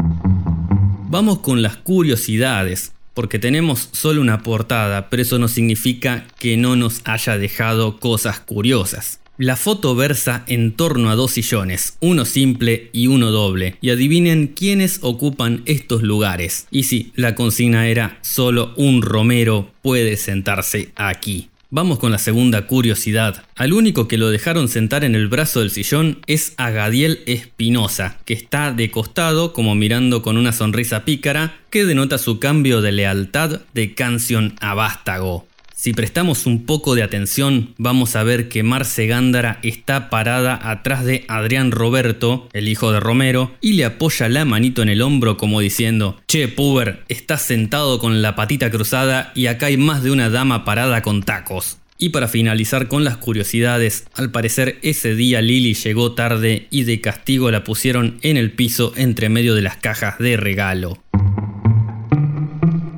Vamos 1.10 1.40
con 1.40 1.64
las 1.64 1.78
curiosidades 1.78 2.94
porque 3.14 3.40
tenemos 3.40 3.90
solo 3.92 4.22
una 4.22 4.44
portada, 4.44 5.10
pero 5.10 5.24
eso 5.24 5.40
no 5.40 5.48
significa 5.48 6.28
que 6.40 6.58
no 6.58 6.76
nos 6.76 7.02
haya 7.06 7.38
dejado 7.38 8.00
cosas 8.00 8.40
curiosas. 8.40 9.22
La 9.38 9.56
foto 9.56 9.96
versa 9.96 10.44
en 10.48 10.74
torno 10.74 11.10
a 11.10 11.16
dos 11.16 11.32
sillones, 11.32 11.98
uno 12.00 12.26
simple 12.26 12.90
y 12.94 13.08
uno 13.08 13.32
doble, 13.32 13.76
y 13.82 13.90
adivinen 13.90 14.48
quiénes 14.48 15.00
ocupan 15.02 15.64
estos 15.66 16.04
lugares. 16.04 16.68
Y 16.70 16.84
sí, 16.84 17.12
la 17.16 17.34
consigna 17.34 17.88
era 17.88 18.20
solo 18.22 18.74
un 18.76 19.02
Romero 19.02 19.72
puede 19.82 20.18
sentarse 20.18 20.92
aquí. 20.96 21.51
Vamos 21.74 22.00
con 22.00 22.12
la 22.12 22.18
segunda 22.18 22.68
curiosidad. 22.68 23.46
Al 23.56 23.72
único 23.72 24.10
que 24.10 24.18
lo 24.18 24.30
dejaron 24.30 24.68
sentar 24.68 25.06
en 25.06 25.16
el 25.16 25.30
brazo 25.30 25.62
del 25.62 25.72
sillón 25.72 26.20
es 26.28 26.54
a 26.58 26.70
Gadiel 26.70 27.22
Espinosa, 27.28 28.18
que 28.26 28.34
está 28.34 28.74
de 28.74 28.92
costado 28.92 29.54
como 29.54 29.74
mirando 29.74 30.22
con 30.22 30.36
una 30.36 30.52
sonrisa 30.52 31.06
pícara 31.06 31.62
que 31.70 31.86
denota 31.86 32.18
su 32.18 32.40
cambio 32.40 32.82
de 32.82 32.92
lealtad 32.92 33.62
de 33.74 33.96
canción 33.96 34.54
a 34.60 34.74
vástago. 34.74 35.48
Si 35.82 35.94
prestamos 35.94 36.46
un 36.46 36.68
poco 36.68 36.94
de 36.94 37.02
atención, 37.02 37.74
vamos 37.80 38.16
a 38.16 38.22
ver 38.22 38.50
que 38.50 38.62
Marce 38.62 39.08
Gándara 39.08 39.58
está 39.64 40.12
parada 40.12 40.70
atrás 40.70 41.04
de 41.04 41.26
Adrián 41.28 41.72
Roberto, 41.72 42.48
el 42.54 42.68
hijo 42.68 42.92
de 42.92 43.00
Romero, 43.00 43.56
y 43.62 43.74
le 43.74 43.86
apoya 43.86 44.30
la 44.30 44.46
manito 44.46 44.84
en 44.84 44.90
el 44.90 45.02
hombro 45.02 45.38
como 45.38 45.60
diciendo, 45.60 46.22
Che, 46.28 46.48
Puber, 46.50 47.04
estás 47.10 47.42
sentado 47.42 47.98
con 47.98 48.22
la 48.22 48.36
patita 48.36 48.70
cruzada 48.70 49.32
y 49.34 49.48
acá 49.48 49.66
hay 49.66 49.78
más 49.78 50.04
de 50.04 50.12
una 50.12 50.30
dama 50.30 50.66
parada 50.66 51.02
con 51.02 51.24
tacos. 51.24 51.80
Y 51.98 52.10
para 52.10 52.28
finalizar 52.28 52.88
con 52.88 53.04
las 53.04 53.18
curiosidades, 53.18 54.06
al 54.14 54.30
parecer 54.30 54.78
ese 54.84 55.16
día 55.16 55.42
Lily 55.42 55.74
llegó 55.74 56.12
tarde 56.12 56.68
y 56.70 56.84
de 56.84 57.02
castigo 57.02 57.50
la 57.50 57.64
pusieron 57.64 58.20
en 58.22 58.38
el 58.38 58.52
piso 58.52 58.94
entre 58.98 59.30
medio 59.30 59.56
de 59.56 59.64
las 59.64 59.78
cajas 59.78 60.20
de 60.20 60.38
regalo. 60.38 61.00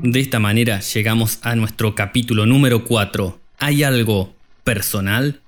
De 0.03 0.19
esta 0.19 0.37
manera 0.37 0.81
llegamos 0.81 1.39
a 1.43 1.55
nuestro 1.55 1.95
capítulo 1.95 2.45
número 2.45 2.83
4. 2.83 3.39
¿Hay 3.57 3.83
algo 3.83 4.35
personal? 4.65 5.39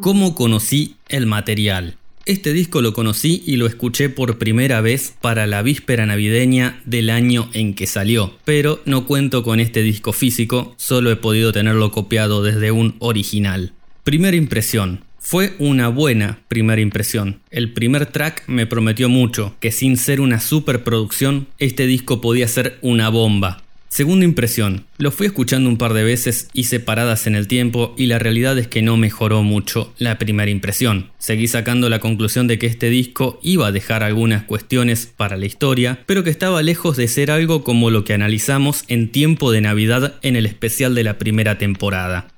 ¿Cómo 0.00 0.36
conocí 0.36 0.94
el 1.08 1.26
material? 1.26 1.96
Este 2.24 2.52
disco 2.52 2.82
lo 2.82 2.92
conocí 2.92 3.42
y 3.44 3.56
lo 3.56 3.66
escuché 3.66 4.08
por 4.08 4.38
primera 4.38 4.80
vez 4.80 5.16
para 5.20 5.48
la 5.48 5.62
víspera 5.62 6.06
navideña 6.06 6.80
del 6.84 7.10
año 7.10 7.50
en 7.54 7.74
que 7.74 7.88
salió, 7.88 8.38
pero 8.44 8.80
no 8.84 9.06
cuento 9.06 9.42
con 9.42 9.58
este 9.58 9.82
disco 9.82 10.12
físico, 10.12 10.72
solo 10.76 11.10
he 11.10 11.16
podido 11.16 11.50
tenerlo 11.50 11.90
copiado 11.90 12.44
desde 12.44 12.70
un 12.70 12.94
original. 13.00 13.72
Primera 14.04 14.36
impresión, 14.36 15.00
fue 15.22 15.54
una 15.60 15.88
buena 15.88 16.40
primera 16.48 16.82
impresión. 16.82 17.40
El 17.50 17.72
primer 17.72 18.06
track 18.06 18.42
me 18.48 18.66
prometió 18.66 19.08
mucho, 19.08 19.54
que 19.60 19.70
sin 19.70 19.96
ser 19.96 20.20
una 20.20 20.40
superproducción, 20.40 21.46
este 21.58 21.86
disco 21.86 22.20
podía 22.20 22.48
ser 22.48 22.78
una 22.82 23.08
bomba. 23.08 23.62
Segunda 23.88 24.24
impresión, 24.24 24.86
lo 24.98 25.10
fui 25.10 25.26
escuchando 25.26 25.68
un 25.68 25.76
par 25.76 25.92
de 25.92 26.02
veces 26.02 26.48
y 26.52 26.64
separadas 26.64 27.26
en 27.26 27.34
el 27.36 27.46
tiempo 27.46 27.94
y 27.96 28.06
la 28.06 28.18
realidad 28.18 28.58
es 28.58 28.66
que 28.66 28.82
no 28.82 28.96
mejoró 28.96 29.42
mucho 29.42 29.92
la 29.98 30.18
primera 30.18 30.50
impresión. 30.50 31.10
Seguí 31.18 31.46
sacando 31.46 31.88
la 31.88 32.00
conclusión 32.00 32.48
de 32.48 32.58
que 32.58 32.66
este 32.66 32.90
disco 32.90 33.38
iba 33.42 33.66
a 33.66 33.72
dejar 33.72 34.02
algunas 34.02 34.44
cuestiones 34.44 35.06
para 35.06 35.36
la 35.36 35.46
historia, 35.46 36.00
pero 36.06 36.24
que 36.24 36.30
estaba 36.30 36.62
lejos 36.62 36.96
de 36.96 37.06
ser 37.06 37.30
algo 37.30 37.62
como 37.64 37.90
lo 37.90 38.04
que 38.04 38.14
analizamos 38.14 38.84
en 38.88 39.12
tiempo 39.12 39.52
de 39.52 39.60
Navidad 39.60 40.14
en 40.22 40.36
el 40.36 40.46
especial 40.46 40.94
de 40.94 41.04
la 41.04 41.18
primera 41.18 41.58
temporada. 41.58 42.28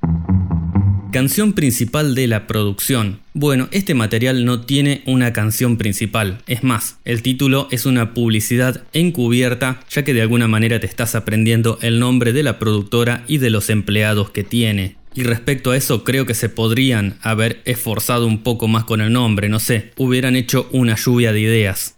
Canción 1.14 1.52
principal 1.52 2.16
de 2.16 2.26
la 2.26 2.48
producción. 2.48 3.20
Bueno, 3.34 3.68
este 3.70 3.94
material 3.94 4.44
no 4.44 4.62
tiene 4.62 5.02
una 5.06 5.32
canción 5.32 5.76
principal. 5.76 6.38
Es 6.48 6.64
más, 6.64 6.98
el 7.04 7.22
título 7.22 7.68
es 7.70 7.86
una 7.86 8.14
publicidad 8.14 8.82
encubierta 8.92 9.78
ya 9.88 10.02
que 10.02 10.12
de 10.12 10.22
alguna 10.22 10.48
manera 10.48 10.80
te 10.80 10.88
estás 10.88 11.14
aprendiendo 11.14 11.78
el 11.82 12.00
nombre 12.00 12.32
de 12.32 12.42
la 12.42 12.58
productora 12.58 13.22
y 13.28 13.38
de 13.38 13.50
los 13.50 13.70
empleados 13.70 14.30
que 14.30 14.42
tiene. 14.42 14.96
Y 15.14 15.22
respecto 15.22 15.70
a 15.70 15.76
eso 15.76 16.02
creo 16.02 16.26
que 16.26 16.34
se 16.34 16.48
podrían 16.48 17.16
haber 17.22 17.62
esforzado 17.64 18.26
un 18.26 18.42
poco 18.42 18.66
más 18.66 18.82
con 18.82 19.00
el 19.00 19.12
nombre, 19.12 19.48
no 19.48 19.60
sé, 19.60 19.92
hubieran 19.96 20.34
hecho 20.34 20.68
una 20.72 20.96
lluvia 20.96 21.32
de 21.32 21.42
ideas. 21.42 21.94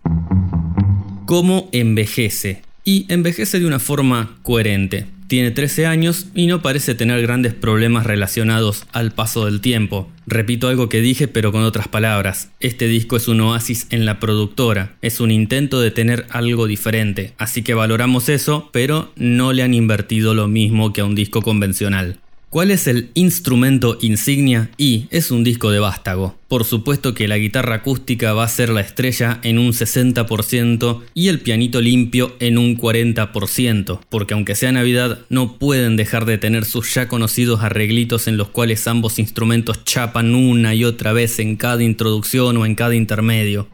¿Cómo 1.25 1.70
envejece? 1.73 2.61
Y 2.85 3.06
envejece 3.08 3.61
de 3.61 3.66
una 3.66 3.78
forma 3.78 4.37
coherente. 4.42 5.15
Tiene 5.28 5.50
13 5.50 5.87
años 5.87 6.28
y 6.37 6.47
no 6.47 6.62
parece 6.62 6.95
tener 6.95 7.21
grandes 7.21 7.52
problemas 7.52 8.06
relacionados 8.06 8.87
al 8.92 9.11
paso 9.11 9.45
del 9.47 9.61
tiempo. 9.61 10.09
Repito 10.26 10.68
algo 10.68 10.88
que 10.88 11.00
dije 11.00 11.26
pero 11.26 11.50
con 11.50 11.62
otras 11.62 11.88
palabras. 11.88 12.50
Este 12.61 12.87
disco 12.87 13.16
es 13.16 13.26
un 13.26 13.40
oasis 13.40 13.88
en 13.90 14.04
la 14.04 14.21
productora, 14.21 14.95
es 15.02 15.18
un 15.18 15.33
intento 15.33 15.80
de 15.80 15.90
tener 15.90 16.26
algo 16.30 16.68
diferente, 16.68 17.33
así 17.38 17.62
que 17.62 17.75
valoramos 17.75 18.28
eso, 18.28 18.71
pero 18.73 19.12
no 19.16 19.52
le 19.52 19.64
han 19.64 19.75
invertido 19.75 20.33
lo 20.33 20.47
mismo 20.47 20.92
que 20.92 21.00
a 21.00 21.04
un 21.04 21.16
disco 21.16 21.42
convencional. 21.42 22.21
¿Cuál 22.57 22.71
es 22.71 22.87
el 22.87 23.11
instrumento 23.13 23.99
insignia? 24.01 24.71
Y 24.79 25.09
es 25.11 25.31
un 25.31 25.45
disco 25.45 25.71
de 25.71 25.79
vástago. 25.79 26.39
Por 26.49 26.65
supuesto 26.65 27.13
que 27.13 27.29
la 27.29 27.37
guitarra 27.37 27.75
acústica 27.75 28.33
va 28.33 28.45
a 28.45 28.49
ser 28.49 28.71
la 28.71 28.81
estrella 28.81 29.41
en 29.43 29.59
un 29.59 29.75
60% 29.75 31.03
y 31.13 31.29
el 31.29 31.41
pianito 31.41 31.83
limpio 31.83 32.35
en 32.41 32.57
un 32.57 32.79
40%, 32.79 34.01
porque 34.09 34.33
aunque 34.33 34.55
sea 34.55 34.73
Navidad 34.73 35.19
no 35.29 35.59
pueden 35.59 35.99
dejar 35.99 36.25
de 36.25 36.39
tener 36.39 36.65
sus 36.65 36.95
ya 36.95 37.09
conocidos 37.09 37.61
arreglitos 37.61 38.27
en 38.27 38.39
los 38.39 38.49
cuales 38.49 38.89
ambos 38.89 39.19
instrumentos 39.19 39.85
chapan 39.85 40.35
una 40.35 40.75
y 40.75 40.85
otra 40.85 41.13
vez 41.13 41.39
en 41.41 41.57
cada 41.57 41.83
introducción 41.83 42.57
o 42.57 42.65
en 42.65 42.75
cada 42.75 42.95
intermedio. 42.95 43.69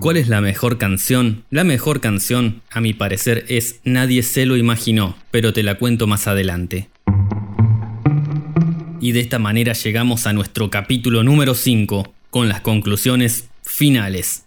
¿Cuál 0.00 0.18
es 0.18 0.28
la 0.28 0.42
mejor 0.42 0.76
canción? 0.76 1.44
La 1.48 1.64
mejor 1.64 2.00
canción, 2.00 2.60
a 2.70 2.82
mi 2.82 2.92
parecer, 2.92 3.46
es 3.48 3.80
Nadie 3.84 4.22
se 4.22 4.44
lo 4.44 4.58
imaginó, 4.58 5.16
pero 5.30 5.54
te 5.54 5.62
la 5.62 5.76
cuento 5.76 6.06
más 6.06 6.26
adelante. 6.26 6.90
Y 9.00 9.12
de 9.12 9.20
esta 9.20 9.38
manera 9.38 9.72
llegamos 9.72 10.26
a 10.26 10.32
nuestro 10.32 10.70
capítulo 10.70 11.24
número 11.24 11.54
5, 11.54 12.12
con 12.28 12.48
las 12.48 12.60
conclusiones 12.60 13.48
finales. 13.62 14.44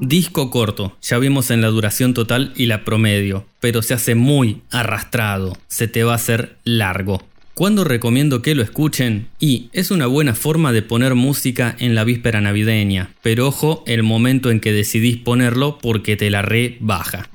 Disco 0.00 0.50
corto, 0.50 0.96
ya 1.02 1.18
vimos 1.18 1.50
en 1.50 1.60
la 1.60 1.68
duración 1.68 2.14
total 2.14 2.52
y 2.56 2.66
la 2.66 2.84
promedio, 2.84 3.44
pero 3.58 3.82
se 3.82 3.94
hace 3.94 4.14
muy 4.14 4.62
arrastrado, 4.70 5.58
se 5.66 5.88
te 5.88 6.04
va 6.04 6.12
a 6.12 6.16
hacer 6.16 6.56
largo. 6.62 7.22
¿Cuándo 7.54 7.82
recomiendo 7.82 8.40
que 8.40 8.54
lo 8.54 8.62
escuchen? 8.62 9.26
Y 9.40 9.68
es 9.72 9.90
una 9.90 10.06
buena 10.06 10.36
forma 10.36 10.70
de 10.70 10.82
poner 10.82 11.16
música 11.16 11.74
en 11.80 11.96
la 11.96 12.04
víspera 12.04 12.40
navideña, 12.40 13.10
pero 13.20 13.48
ojo 13.48 13.82
el 13.88 14.04
momento 14.04 14.52
en 14.52 14.60
que 14.60 14.72
decidís 14.72 15.16
ponerlo 15.16 15.78
porque 15.78 16.16
te 16.16 16.30
la 16.30 16.40
re 16.40 16.76
baja. 16.78 17.28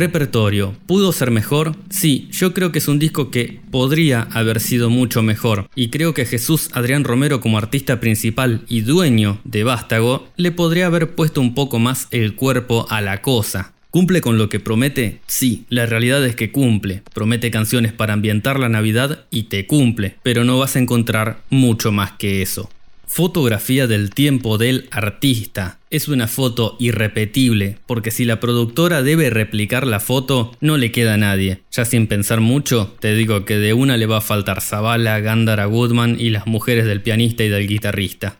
Repertorio. 0.00 0.74
¿Pudo 0.86 1.12
ser 1.12 1.30
mejor? 1.30 1.76
Sí, 1.90 2.26
yo 2.32 2.54
creo 2.54 2.72
que 2.72 2.78
es 2.78 2.88
un 2.88 2.98
disco 2.98 3.30
que 3.30 3.60
podría 3.70 4.22
haber 4.32 4.58
sido 4.58 4.88
mucho 4.88 5.22
mejor. 5.22 5.68
Y 5.74 5.90
creo 5.90 6.14
que 6.14 6.24
Jesús 6.24 6.70
Adrián 6.72 7.04
Romero 7.04 7.42
como 7.42 7.58
artista 7.58 8.00
principal 8.00 8.62
y 8.66 8.80
dueño 8.80 9.40
de 9.44 9.62
Vástago 9.62 10.26
le 10.36 10.52
podría 10.52 10.86
haber 10.86 11.14
puesto 11.14 11.42
un 11.42 11.54
poco 11.54 11.78
más 11.78 12.08
el 12.12 12.34
cuerpo 12.34 12.86
a 12.88 13.02
la 13.02 13.20
cosa. 13.20 13.74
¿Cumple 13.90 14.22
con 14.22 14.38
lo 14.38 14.48
que 14.48 14.58
promete? 14.58 15.20
Sí, 15.26 15.66
la 15.68 15.84
realidad 15.84 16.24
es 16.24 16.34
que 16.34 16.50
cumple. 16.50 17.02
Promete 17.12 17.50
canciones 17.50 17.92
para 17.92 18.14
ambientar 18.14 18.58
la 18.58 18.70
Navidad 18.70 19.26
y 19.30 19.44
te 19.44 19.66
cumple, 19.66 20.16
pero 20.22 20.44
no 20.44 20.58
vas 20.58 20.76
a 20.76 20.78
encontrar 20.78 21.42
mucho 21.50 21.92
más 21.92 22.12
que 22.12 22.40
eso. 22.40 22.70
Fotografía 23.12 23.88
del 23.88 24.14
tiempo 24.14 24.56
del 24.56 24.86
artista. 24.92 25.80
Es 25.90 26.06
una 26.06 26.28
foto 26.28 26.76
irrepetible, 26.78 27.74
porque 27.88 28.12
si 28.12 28.24
la 28.24 28.38
productora 28.38 29.02
debe 29.02 29.30
replicar 29.30 29.84
la 29.84 29.98
foto, 29.98 30.54
no 30.60 30.76
le 30.76 30.92
queda 30.92 31.14
a 31.14 31.16
nadie. 31.16 31.58
Ya 31.72 31.84
sin 31.84 32.06
pensar 32.06 32.38
mucho, 32.38 32.94
te 33.00 33.14
digo 33.14 33.44
que 33.44 33.58
de 33.58 33.74
una 33.74 33.96
le 33.96 34.06
va 34.06 34.18
a 34.18 34.20
faltar 34.22 34.60
Zavala, 34.60 35.18
Gandara 35.18 35.64
Goodman 35.64 36.20
y 36.20 36.30
las 36.30 36.46
mujeres 36.46 36.86
del 36.86 37.02
pianista 37.02 37.42
y 37.42 37.48
del 37.48 37.66
guitarrista. 37.66 38.38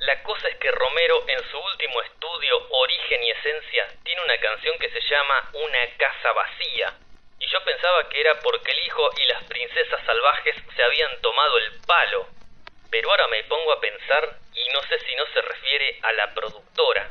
La 0.00 0.18
cosa 0.24 0.48
es 0.50 0.58
que 0.58 0.70
Romero 0.72 1.22
en 1.30 1.38
su 1.46 1.54
último 1.54 2.02
estudio 2.02 2.66
Origen 2.66 3.20
y 3.22 3.30
Esencia 3.30 3.86
tiene 4.02 4.26
una 4.26 4.42
canción 4.42 4.74
que 4.82 4.90
se 4.90 5.06
llama 5.06 5.38
Una 5.54 5.86
casa 6.02 6.34
vacía. 6.34 6.98
Y 7.38 7.46
yo 7.46 7.62
pensaba 7.62 8.10
que 8.10 8.26
era 8.26 8.34
porque 8.42 8.72
el 8.72 8.82
hijo 8.90 9.06
y 9.22 9.24
las 9.30 9.46
princesas 9.46 10.02
salvajes 10.02 10.56
se 10.74 10.82
habían 10.82 11.14
tomado 11.22 11.58
el 11.62 11.78
palo. 11.86 12.41
Pero 12.92 13.10
ahora 13.10 13.24
me 13.30 13.42
pongo 13.48 13.72
a 13.72 13.80
pensar 13.80 14.38
y 14.52 14.62
no 14.74 14.80
sé 14.82 14.96
si 15.08 15.16
no 15.16 15.24
se 15.32 15.40
refiere 15.40 15.98
a 16.02 16.12
la 16.12 16.34
productora. 16.34 17.10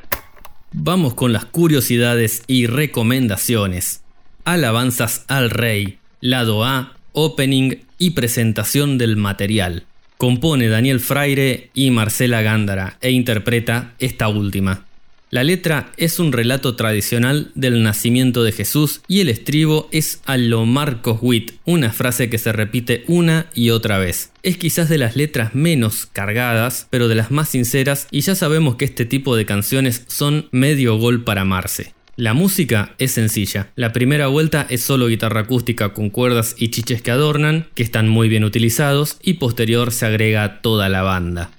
Vamos 0.70 1.14
con 1.14 1.32
las 1.32 1.44
curiosidades 1.44 2.44
y 2.46 2.68
recomendaciones. 2.68 4.04
Alabanzas 4.44 5.26
al 5.28 5.50
Rey, 5.50 5.98
lado 6.20 6.64
A, 6.64 6.94
opening 7.12 7.84
y 7.98 8.10
presentación 8.10 8.96
del 8.96 9.16
material. 9.16 9.84
Compone 10.18 10.68
Daniel 10.68 11.00
Fraire 11.00 11.70
y 11.74 11.90
Marcela 11.90 12.42
Gándara 12.42 12.96
e 13.00 13.10
interpreta 13.10 13.94
esta 13.98 14.28
última. 14.28 14.86
La 15.32 15.44
letra 15.44 15.90
es 15.96 16.18
un 16.18 16.30
relato 16.30 16.76
tradicional 16.76 17.52
del 17.54 17.82
nacimiento 17.82 18.44
de 18.44 18.52
Jesús 18.52 19.00
y 19.08 19.20
el 19.20 19.30
estribo 19.30 19.88
es 19.90 20.20
a 20.26 20.36
lo 20.36 20.66
Marcos 20.66 21.20
Witt, 21.22 21.52
una 21.64 21.90
frase 21.90 22.28
que 22.28 22.36
se 22.36 22.52
repite 22.52 23.02
una 23.08 23.46
y 23.54 23.70
otra 23.70 23.96
vez. 23.96 24.30
Es 24.42 24.58
quizás 24.58 24.90
de 24.90 24.98
las 24.98 25.16
letras 25.16 25.54
menos 25.54 26.04
cargadas, 26.04 26.86
pero 26.90 27.08
de 27.08 27.14
las 27.14 27.30
más 27.30 27.48
sinceras 27.48 28.08
y 28.10 28.20
ya 28.20 28.34
sabemos 28.34 28.76
que 28.76 28.84
este 28.84 29.06
tipo 29.06 29.34
de 29.34 29.46
canciones 29.46 30.04
son 30.06 30.48
medio 30.50 30.98
gol 30.98 31.24
para 31.24 31.40
amarse. 31.40 31.94
La 32.16 32.34
música 32.34 32.94
es 32.98 33.12
sencilla. 33.12 33.70
La 33.74 33.94
primera 33.94 34.26
vuelta 34.26 34.66
es 34.68 34.82
solo 34.82 35.06
guitarra 35.06 35.40
acústica 35.40 35.94
con 35.94 36.10
cuerdas 36.10 36.56
y 36.58 36.68
chiches 36.68 37.00
que 37.00 37.10
adornan, 37.10 37.68
que 37.74 37.82
están 37.82 38.06
muy 38.06 38.28
bien 38.28 38.44
utilizados, 38.44 39.16
y 39.22 39.34
posterior 39.34 39.92
se 39.92 40.04
agrega 40.04 40.60
toda 40.60 40.90
la 40.90 41.00
banda. 41.00 41.50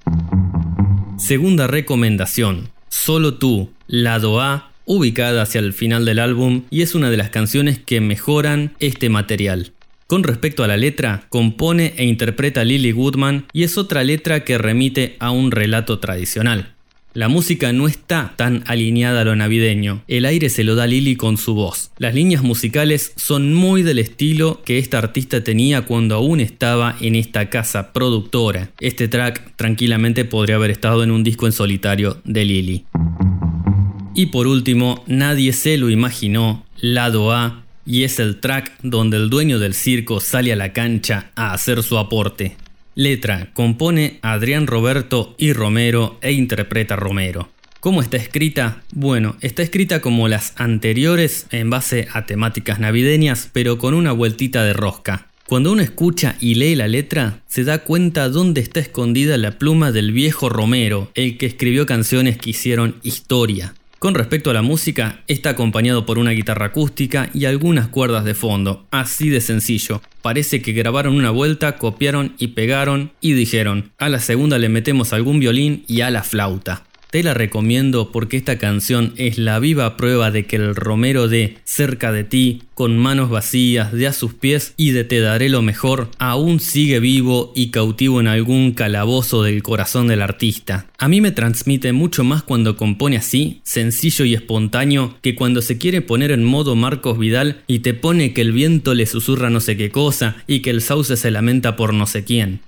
Segunda 1.18 1.66
recomendación. 1.66 2.72
Solo 2.96 3.34
tú, 3.34 3.72
lado 3.88 4.40
A, 4.40 4.72
ubicada 4.86 5.42
hacia 5.42 5.58
el 5.58 5.74
final 5.74 6.06
del 6.06 6.20
álbum 6.20 6.62
y 6.70 6.84
es 6.84 6.94
una 6.94 7.10
de 7.10 7.18
las 7.18 7.32
canciones 7.32 7.80
que 7.80 8.02
mejoran 8.02 8.76
este 8.80 9.10
material. 9.10 9.74
Con 10.06 10.22
respecto 10.22 10.64
a 10.64 10.68
la 10.68 10.78
letra, 10.78 11.26
compone 11.30 11.96
e 11.98 12.06
interpreta 12.06 12.64
Lily 12.64 12.92
Goodman 12.92 13.48
y 13.52 13.64
es 13.64 13.80
otra 13.80 14.04
letra 14.04 14.46
que 14.46 14.60
remite 14.60 15.18
a 15.20 15.32
un 15.32 15.50
relato 15.50 15.98
tradicional. 15.98 16.73
La 17.16 17.28
música 17.28 17.72
no 17.74 17.88
está 17.88 18.34
tan 18.38 18.64
alineada 18.66 19.22
a 19.22 19.24
lo 19.24 19.36
navideño, 19.36 20.02
el 20.08 20.26
aire 20.26 20.50
se 20.50 20.64
lo 20.64 20.74
da 20.74 20.88
Lily 20.88 21.16
con 21.16 21.38
su 21.38 21.54
voz. 21.54 21.92
Las 22.00 22.16
líneas 22.16 22.42
musicales 22.42 23.14
son 23.18 23.54
muy 23.54 23.84
del 23.84 24.00
estilo 24.00 24.64
que 24.66 24.80
esta 24.80 24.98
artista 24.98 25.44
tenía 25.44 25.84
cuando 25.84 26.16
aún 26.16 26.40
estaba 26.40 26.96
en 27.02 27.14
esta 27.14 27.52
casa 27.52 27.94
productora. 27.94 28.72
Este 28.80 29.08
track 29.08 29.56
tranquilamente 29.58 30.26
podría 30.26 30.56
haber 30.56 30.72
estado 30.72 31.04
en 31.04 31.12
un 31.12 31.24
disco 31.24 31.46
en 31.46 31.52
solitario 31.52 32.18
de 32.24 32.46
Lily. 32.46 32.86
Y 34.16 34.28
por 34.28 34.48
último, 34.48 35.04
nadie 35.06 35.54
se 35.54 35.78
lo 35.78 35.92
imaginó, 35.92 36.66
lado 36.82 37.32
A, 37.32 37.64
y 37.86 38.04
es 38.04 38.20
el 38.20 38.40
track 38.40 38.72
donde 38.82 39.18
el 39.18 39.30
dueño 39.30 39.60
del 39.60 39.76
circo 39.76 40.20
sale 40.20 40.52
a 40.52 40.56
la 40.56 40.74
cancha 40.74 41.30
a 41.36 41.54
hacer 41.54 41.84
su 41.84 42.00
aporte. 42.00 42.58
Letra, 42.96 43.50
compone 43.54 44.20
Adrián 44.22 44.68
Roberto 44.68 45.34
y 45.40 45.54
Romero 45.54 46.20
e 46.22 46.32
interpreta 46.32 46.96
Romero. 46.96 47.50
¿Cómo 47.80 48.02
está 48.02 48.18
escrita? 48.18 48.84
Bueno, 48.92 49.36
está 49.42 49.64
escrita 49.64 50.00
como 50.00 50.28
las 50.28 50.54
anteriores 50.58 51.48
en 51.50 51.72
base 51.72 52.08
a 52.14 52.28
temáticas 52.28 52.80
navideñas, 52.80 53.50
pero 53.52 53.80
con 53.80 53.96
una 53.96 54.12
vueltita 54.12 54.64
de 54.64 54.74
rosca. 54.74 55.28
Cuando 55.48 55.72
uno 55.72 55.82
escucha 55.82 56.36
y 56.40 56.56
lee 56.56 56.76
la 56.76 56.88
letra, 56.88 57.40
se 57.48 57.64
da 57.64 57.80
cuenta 57.80 58.30
dónde 58.30 58.62
está 58.62 58.80
escondida 58.80 59.38
la 59.38 59.58
pluma 59.58 59.92
del 59.92 60.12
viejo 60.12 60.48
Romero, 60.48 61.12
el 61.16 61.38
que 61.38 61.48
escribió 61.48 61.88
canciones 61.88 62.38
que 62.38 62.52
hicieron 62.52 62.98
historia. 63.02 63.74
Con 64.04 64.16
respecto 64.16 64.50
a 64.50 64.54
la 64.54 64.62
música, 64.62 65.24
está 65.30 65.52
acompañado 65.52 66.06
por 66.06 66.20
una 66.20 66.32
guitarra 66.32 66.66
acústica 66.66 67.30
y 67.34 67.46
algunas 67.46 67.88
cuerdas 67.88 68.26
de 68.26 68.34
fondo, 68.34 68.86
así 68.92 69.30
de 69.30 69.40
sencillo. 69.40 70.02
Parece 70.22 70.62
que 70.62 70.74
grabaron 70.74 71.16
una 71.16 71.30
vuelta, 71.30 71.78
copiaron 71.78 72.36
y 72.38 72.48
pegaron 72.48 73.14
y 73.22 73.32
dijeron, 73.32 73.94
a 73.98 74.10
la 74.10 74.20
segunda 74.20 74.58
le 74.58 74.68
metemos 74.68 75.14
algún 75.14 75.40
violín 75.40 75.86
y 75.88 76.02
a 76.02 76.10
la 76.10 76.22
flauta. 76.22 76.84
Te 77.14 77.22
la 77.22 77.36
recomiendo 77.36 78.12
porque 78.12 78.38
esta 78.38 78.58
canción 78.58 79.14
es 79.18 79.38
la 79.38 79.60
viva 79.60 79.98
prueba 79.98 80.32
de 80.32 80.48
que 80.48 80.56
el 80.56 80.74
Romero 80.74 81.28
de 81.28 81.58
Cerca 81.64 82.12
de 82.12 82.24
ti, 82.24 82.64
con 82.74 82.98
manos 82.98 83.30
vacías, 83.30 83.92
de 83.92 84.08
a 84.08 84.14
sus 84.14 84.34
pies 84.34 84.74
y 84.78 84.94
de 84.94 85.04
Te 85.04 85.20
daré 85.20 85.48
lo 85.48 85.62
mejor, 85.62 86.10
aún 86.18 86.60
sigue 86.60 87.00
vivo 87.00 87.54
y 87.56 87.70
cautivo 87.70 88.20
en 88.20 88.26
algún 88.26 88.72
calabozo 88.72 89.44
del 89.44 89.62
corazón 89.62 90.08
del 90.08 90.24
artista. 90.24 90.88
A 90.98 91.08
mí 91.08 91.22
me 91.22 91.30
transmite 91.30 91.94
mucho 91.94 92.24
más 92.24 92.42
cuando 92.42 92.78
compone 92.78 93.18
así, 93.18 93.62
sencillo 93.62 94.26
y 94.26 94.34
espontáneo, 94.34 95.16
que 95.22 95.36
cuando 95.36 95.62
se 95.62 95.78
quiere 95.78 96.02
poner 96.02 96.32
en 96.32 96.44
modo 96.44 96.76
Marcos 96.76 97.20
Vidal 97.20 97.62
y 97.68 97.82
te 97.82 97.94
pone 97.94 98.34
que 98.34 98.42
el 98.42 98.54
viento 98.54 98.96
le 98.96 99.06
susurra 99.06 99.52
no 99.52 99.60
sé 99.60 99.78
qué 99.78 99.92
cosa 99.92 100.38
y 100.48 100.62
que 100.62 100.72
el 100.72 100.82
sauce 100.82 101.16
se 101.16 101.30
lamenta 101.30 101.76
por 101.76 101.94
no 101.94 102.08
sé 102.08 102.24
quién 102.24 102.62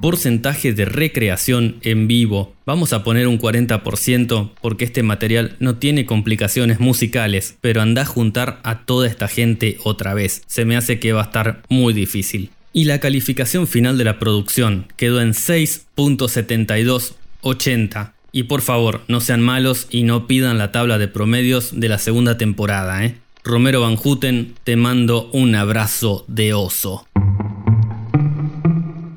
porcentaje 0.00 0.72
de 0.72 0.84
recreación 0.84 1.76
en 1.82 2.08
vivo. 2.08 2.54
Vamos 2.64 2.92
a 2.92 3.04
poner 3.04 3.28
un 3.28 3.38
40% 3.38 4.50
porque 4.60 4.84
este 4.84 5.02
material 5.02 5.56
no 5.60 5.76
tiene 5.76 6.06
complicaciones 6.06 6.80
musicales, 6.80 7.56
pero 7.60 7.82
anda 7.82 8.02
a 8.02 8.06
juntar 8.06 8.58
a 8.62 8.84
toda 8.84 9.06
esta 9.06 9.28
gente 9.28 9.78
otra 9.84 10.14
vez. 10.14 10.42
Se 10.46 10.64
me 10.64 10.76
hace 10.76 10.98
que 10.98 11.12
va 11.12 11.20
a 11.22 11.26
estar 11.26 11.62
muy 11.68 11.92
difícil. 11.92 12.50
Y 12.72 12.84
la 12.84 13.00
calificación 13.00 13.66
final 13.66 13.98
de 13.98 14.04
la 14.04 14.18
producción 14.18 14.86
quedó 14.96 15.20
en 15.20 15.32
6.7280. 15.32 18.12
Y 18.32 18.42
por 18.42 18.60
favor, 18.60 19.02
no 19.08 19.22
sean 19.22 19.40
malos 19.40 19.86
y 19.88 20.02
no 20.02 20.26
pidan 20.26 20.58
la 20.58 20.72
tabla 20.72 20.98
de 20.98 21.08
promedios 21.08 21.80
de 21.80 21.88
la 21.88 21.98
segunda 21.98 22.36
temporada, 22.36 23.02
¿eh? 23.02 23.14
Romero 23.46 23.80
Van 23.80 23.96
Houten, 23.96 24.54
te 24.64 24.76
mando 24.76 25.30
un 25.32 25.54
abrazo 25.54 26.24
de 26.26 26.52
oso. 26.52 27.05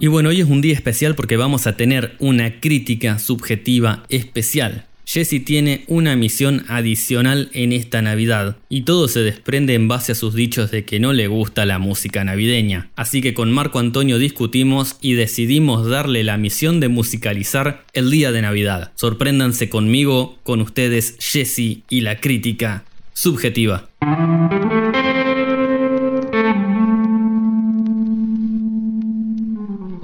Y 0.02 0.08
bueno, 0.08 0.30
hoy 0.30 0.40
es 0.40 0.48
un 0.48 0.62
día 0.62 0.74
especial 0.74 1.14
porque 1.14 1.36
vamos 1.36 1.68
a 1.68 1.76
tener 1.76 2.16
una 2.20 2.62
crítica 2.62 3.20
subjetiva 3.20 4.06
especial. 4.08 4.86
Jesse 5.06 5.44
tiene 5.44 5.84
una 5.88 6.16
misión 6.16 6.64
adicional 6.70 7.50
en 7.52 7.74
esta 7.74 8.02
Navidad 8.02 8.58
y 8.70 8.84
todo 8.84 9.10
se 9.10 9.20
desprende 9.22 9.74
en 9.74 9.90
base 9.90 10.14
a 10.14 10.16
sus 10.16 10.36
dichos 10.36 10.72
de 10.72 10.86
que 10.86 11.02
no 11.02 11.12
le 11.12 11.28
gusta 11.28 11.66
la 11.66 11.80
música 11.80 12.24
navideña. 12.24 12.92
Así 12.96 13.20
que 13.20 13.34
con 13.34 13.52
Marco 13.52 13.80
Antonio 13.80 14.20
discutimos 14.20 14.96
y 15.02 15.14
decidimos 15.14 15.90
darle 15.90 16.24
la 16.24 16.38
misión 16.38 16.80
de 16.80 16.88
musicalizar 16.88 17.84
el 17.94 18.10
día 18.10 18.32
de 18.32 18.44
Navidad. 18.44 18.94
Sorpréndanse 18.96 19.68
conmigo, 19.68 20.38
con 20.44 20.62
ustedes 20.62 21.18
Jesse 21.20 21.80
y 21.90 22.02
la 22.02 22.22
crítica 22.22 22.86
subjetiva. 23.14 23.90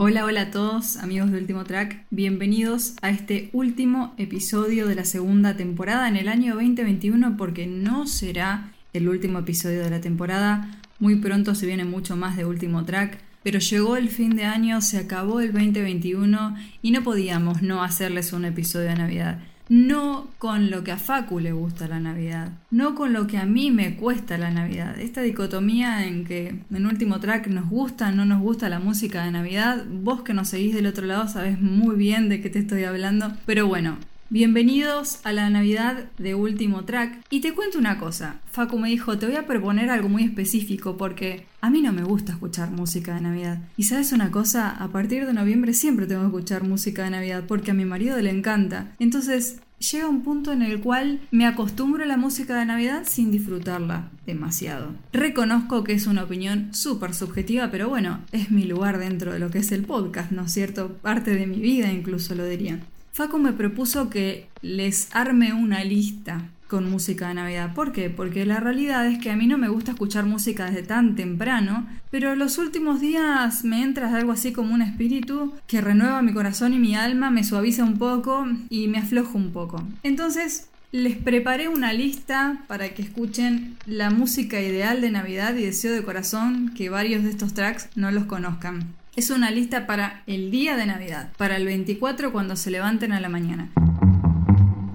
Hola, 0.08 0.24
hola 0.24 0.42
a 0.42 0.52
todos, 0.52 0.98
amigos 0.98 1.32
de 1.32 1.40
Último 1.40 1.64
Track. 1.64 2.06
Bienvenidos 2.12 2.94
a 3.02 3.10
este 3.10 3.50
último 3.54 4.14
episodio 4.20 4.88
de 4.88 4.94
la 4.94 5.04
segunda 5.04 5.58
temporada 5.58 6.08
en 6.08 6.16
el 6.16 6.28
año 6.28 6.54
2021 6.54 7.36
porque 7.38 7.66
no 7.66 8.06
será 8.06 8.72
el 8.94 9.10
último 9.10 9.40
episodio 9.40 9.84
de 9.84 9.90
la 9.90 10.02
temporada. 10.02 10.80
Muy 11.00 11.16
pronto 11.16 11.56
se 11.56 11.66
viene 11.66 11.86
mucho 11.86 12.16
más 12.16 12.38
de 12.38 12.46
Último 12.46 12.86
Track. 12.86 13.18
Pero 13.42 13.58
llegó 13.58 13.98
el 13.98 14.10
fin 14.10 14.36
de 14.36 14.44
año, 14.44 14.80
se 14.80 15.00
acabó 15.00 15.40
el 15.40 15.52
2021 15.52 16.56
y 16.84 16.92
no 16.92 17.02
podíamos 17.02 17.64
no 17.64 17.82
hacerles 17.82 18.32
un 18.32 18.46
episodio 18.46 18.90
de 18.90 18.96
Navidad. 18.98 19.40
No 19.70 20.28
con 20.38 20.70
lo 20.70 20.84
que 20.84 20.92
a 20.92 20.98
Facu 20.98 21.40
le 21.40 21.52
gusta 21.52 21.88
la 21.88 22.00
Navidad, 22.00 22.50
no 22.72 22.96
con 22.96 23.14
lo 23.14 23.28
que 23.28 23.38
a 23.38 23.46
mí 23.46 23.72
me 23.72 23.96
cuesta 23.96 24.38
la 24.38 24.52
Navidad. 24.52 25.00
Esta 25.00 25.22
dicotomía 25.22 26.06
en 26.06 26.26
que 26.26 26.56
en 26.72 26.86
último 26.86 27.20
track 27.20 27.48
nos 27.48 27.70
gusta, 27.70 28.12
no 28.12 28.26
nos 28.26 28.42
gusta 28.42 28.70
la 28.70 28.80
música 28.80 29.24
de 29.24 29.32
Navidad, 29.32 29.86
vos 29.90 30.22
que 30.22 30.34
nos 30.34 30.50
seguís 30.50 30.76
del 30.76 30.88
otro 30.88 31.06
lado 31.06 31.28
sabés 31.28 31.60
muy 31.60 31.96
bien 31.96 32.30
de 32.30 32.42
qué 32.42 32.50
te 32.50 32.60
estoy 32.60 32.84
hablando, 32.84 33.34
pero 33.46 33.68
bueno, 33.68 33.98
Bienvenidos 34.32 35.20
a 35.24 35.34
la 35.34 35.52
Navidad 35.52 36.06
de 36.18 36.34
Último 36.34 36.84
Track. 36.84 37.24
Y 37.30 37.42
te 37.42 37.54
cuento 37.54 37.78
una 37.78 38.00
cosa, 38.00 38.42
Facu 38.52 38.80
me 38.80 38.90
dijo, 38.90 39.20
te 39.20 39.28
voy 39.28 39.36
a 39.36 39.46
proponer 39.46 39.92
algo 39.92 40.10
muy 40.10 40.24
específico 40.24 40.98
porque 40.98 41.46
a 41.62 41.70
mí 41.70 41.84
no 41.84 41.94
me 41.94 42.02
gusta 42.02 42.32
escuchar 42.32 42.72
música 42.72 43.14
de 43.14 43.22
Navidad. 43.22 43.60
Y 43.78 43.84
sabes 43.84 44.14
una 44.14 44.32
cosa, 44.32 44.72
a 44.72 44.88
partir 44.88 45.28
de 45.28 45.34
noviembre 45.34 45.76
siempre 45.76 46.08
tengo 46.08 46.22
que 46.22 46.28
escuchar 46.28 46.64
música 46.64 47.04
de 47.04 47.12
Navidad 47.12 47.44
porque 47.48 47.70
a 47.70 47.76
mi 47.76 47.86
marido 47.86 48.20
le 48.20 48.32
encanta. 48.32 48.96
Entonces 48.98 49.60
llega 49.78 50.08
un 50.08 50.24
punto 50.24 50.52
en 50.52 50.64
el 50.64 50.82
cual 50.82 51.20
me 51.30 51.46
acostumbro 51.46 52.04
a 52.04 52.08
la 52.08 52.18
música 52.18 52.58
de 52.58 52.66
Navidad 52.66 53.04
sin 53.06 53.30
disfrutarla 53.30 54.10
demasiado. 54.26 54.96
Reconozco 55.14 55.84
que 55.84 55.94
es 55.94 56.08
una 56.08 56.24
opinión 56.24 56.74
súper 56.74 57.14
subjetiva, 57.14 57.70
pero 57.70 57.90
bueno, 57.90 58.22
es 58.32 58.50
mi 58.50 58.66
lugar 58.66 58.98
dentro 58.98 59.34
de 59.34 59.40
lo 59.40 59.52
que 59.52 59.60
es 59.60 59.72
el 59.72 59.84
podcast, 59.84 60.32
¿no 60.32 60.46
es 60.46 60.52
cierto? 60.52 60.94
Parte 61.04 61.36
de 61.36 61.46
mi 61.46 61.60
vida 61.60 61.92
incluso 61.92 62.34
lo 62.34 62.44
diría. 62.44 62.80
Facu 63.16 63.40
me 63.40 63.54
propuso 63.54 64.10
que 64.10 64.50
les 64.62 65.08
arme 65.16 65.54
una 65.54 65.86
lista 65.86 66.50
con 66.68 66.92
música 66.92 67.30
de 67.30 67.36
Navidad. 67.36 67.74
¿Por 67.74 67.94
qué? 67.94 68.10
Porque 68.10 68.46
la 68.46 68.60
realidad 68.60 69.08
es 69.08 69.20
que 69.20 69.32
a 69.32 69.38
mí 69.38 69.48
no 69.48 69.58
me 69.58 69.70
gusta 69.70 69.92
escuchar 69.92 70.26
música 70.26 70.66
desde 70.66 70.84
tan 70.84 71.16
temprano, 71.16 71.88
pero 72.12 72.36
los 72.36 72.58
últimos 72.58 73.00
días 73.00 73.64
me 73.64 73.84
entra 73.84 74.14
algo 74.14 74.34
así 74.34 74.52
como 74.52 74.74
un 74.74 74.82
espíritu 74.82 75.54
que 75.66 75.80
renueva 75.80 76.22
mi 76.22 76.34
corazón 76.34 76.74
y 76.74 76.78
mi 76.78 76.94
alma, 76.94 77.32
me 77.32 77.46
suaviza 77.46 77.86
un 77.86 77.98
poco 77.98 78.46
y 78.70 78.90
me 78.90 78.98
afloja 78.98 79.38
un 79.38 79.52
poco. 79.54 79.82
Entonces 80.04 80.68
les 80.92 81.16
preparé 81.16 81.70
una 81.70 81.94
lista 81.94 82.66
para 82.68 82.90
que 82.90 83.02
escuchen 83.02 83.78
la 83.86 84.10
música 84.10 84.60
ideal 84.60 85.00
de 85.00 85.12
Navidad 85.12 85.56
y 85.56 85.64
deseo 85.64 85.94
de 85.94 86.04
corazón 86.04 86.74
que 86.76 86.90
varios 86.90 87.24
de 87.24 87.30
estos 87.30 87.54
tracks 87.54 87.88
no 87.96 88.12
los 88.12 88.26
conozcan. 88.26 88.94
Es 89.16 89.30
una 89.30 89.50
lista 89.50 89.88
para 89.88 90.24
el 90.28 90.52
día 90.52 90.76
de 90.76 90.86
Navidad, 90.86 91.32
para 91.38 91.56
el 91.56 91.64
24 91.64 92.34
cuando 92.34 92.58
se 92.58 92.70
levanten 92.70 93.14
a 93.14 93.22
la 93.22 93.30
mañana. 93.30 93.70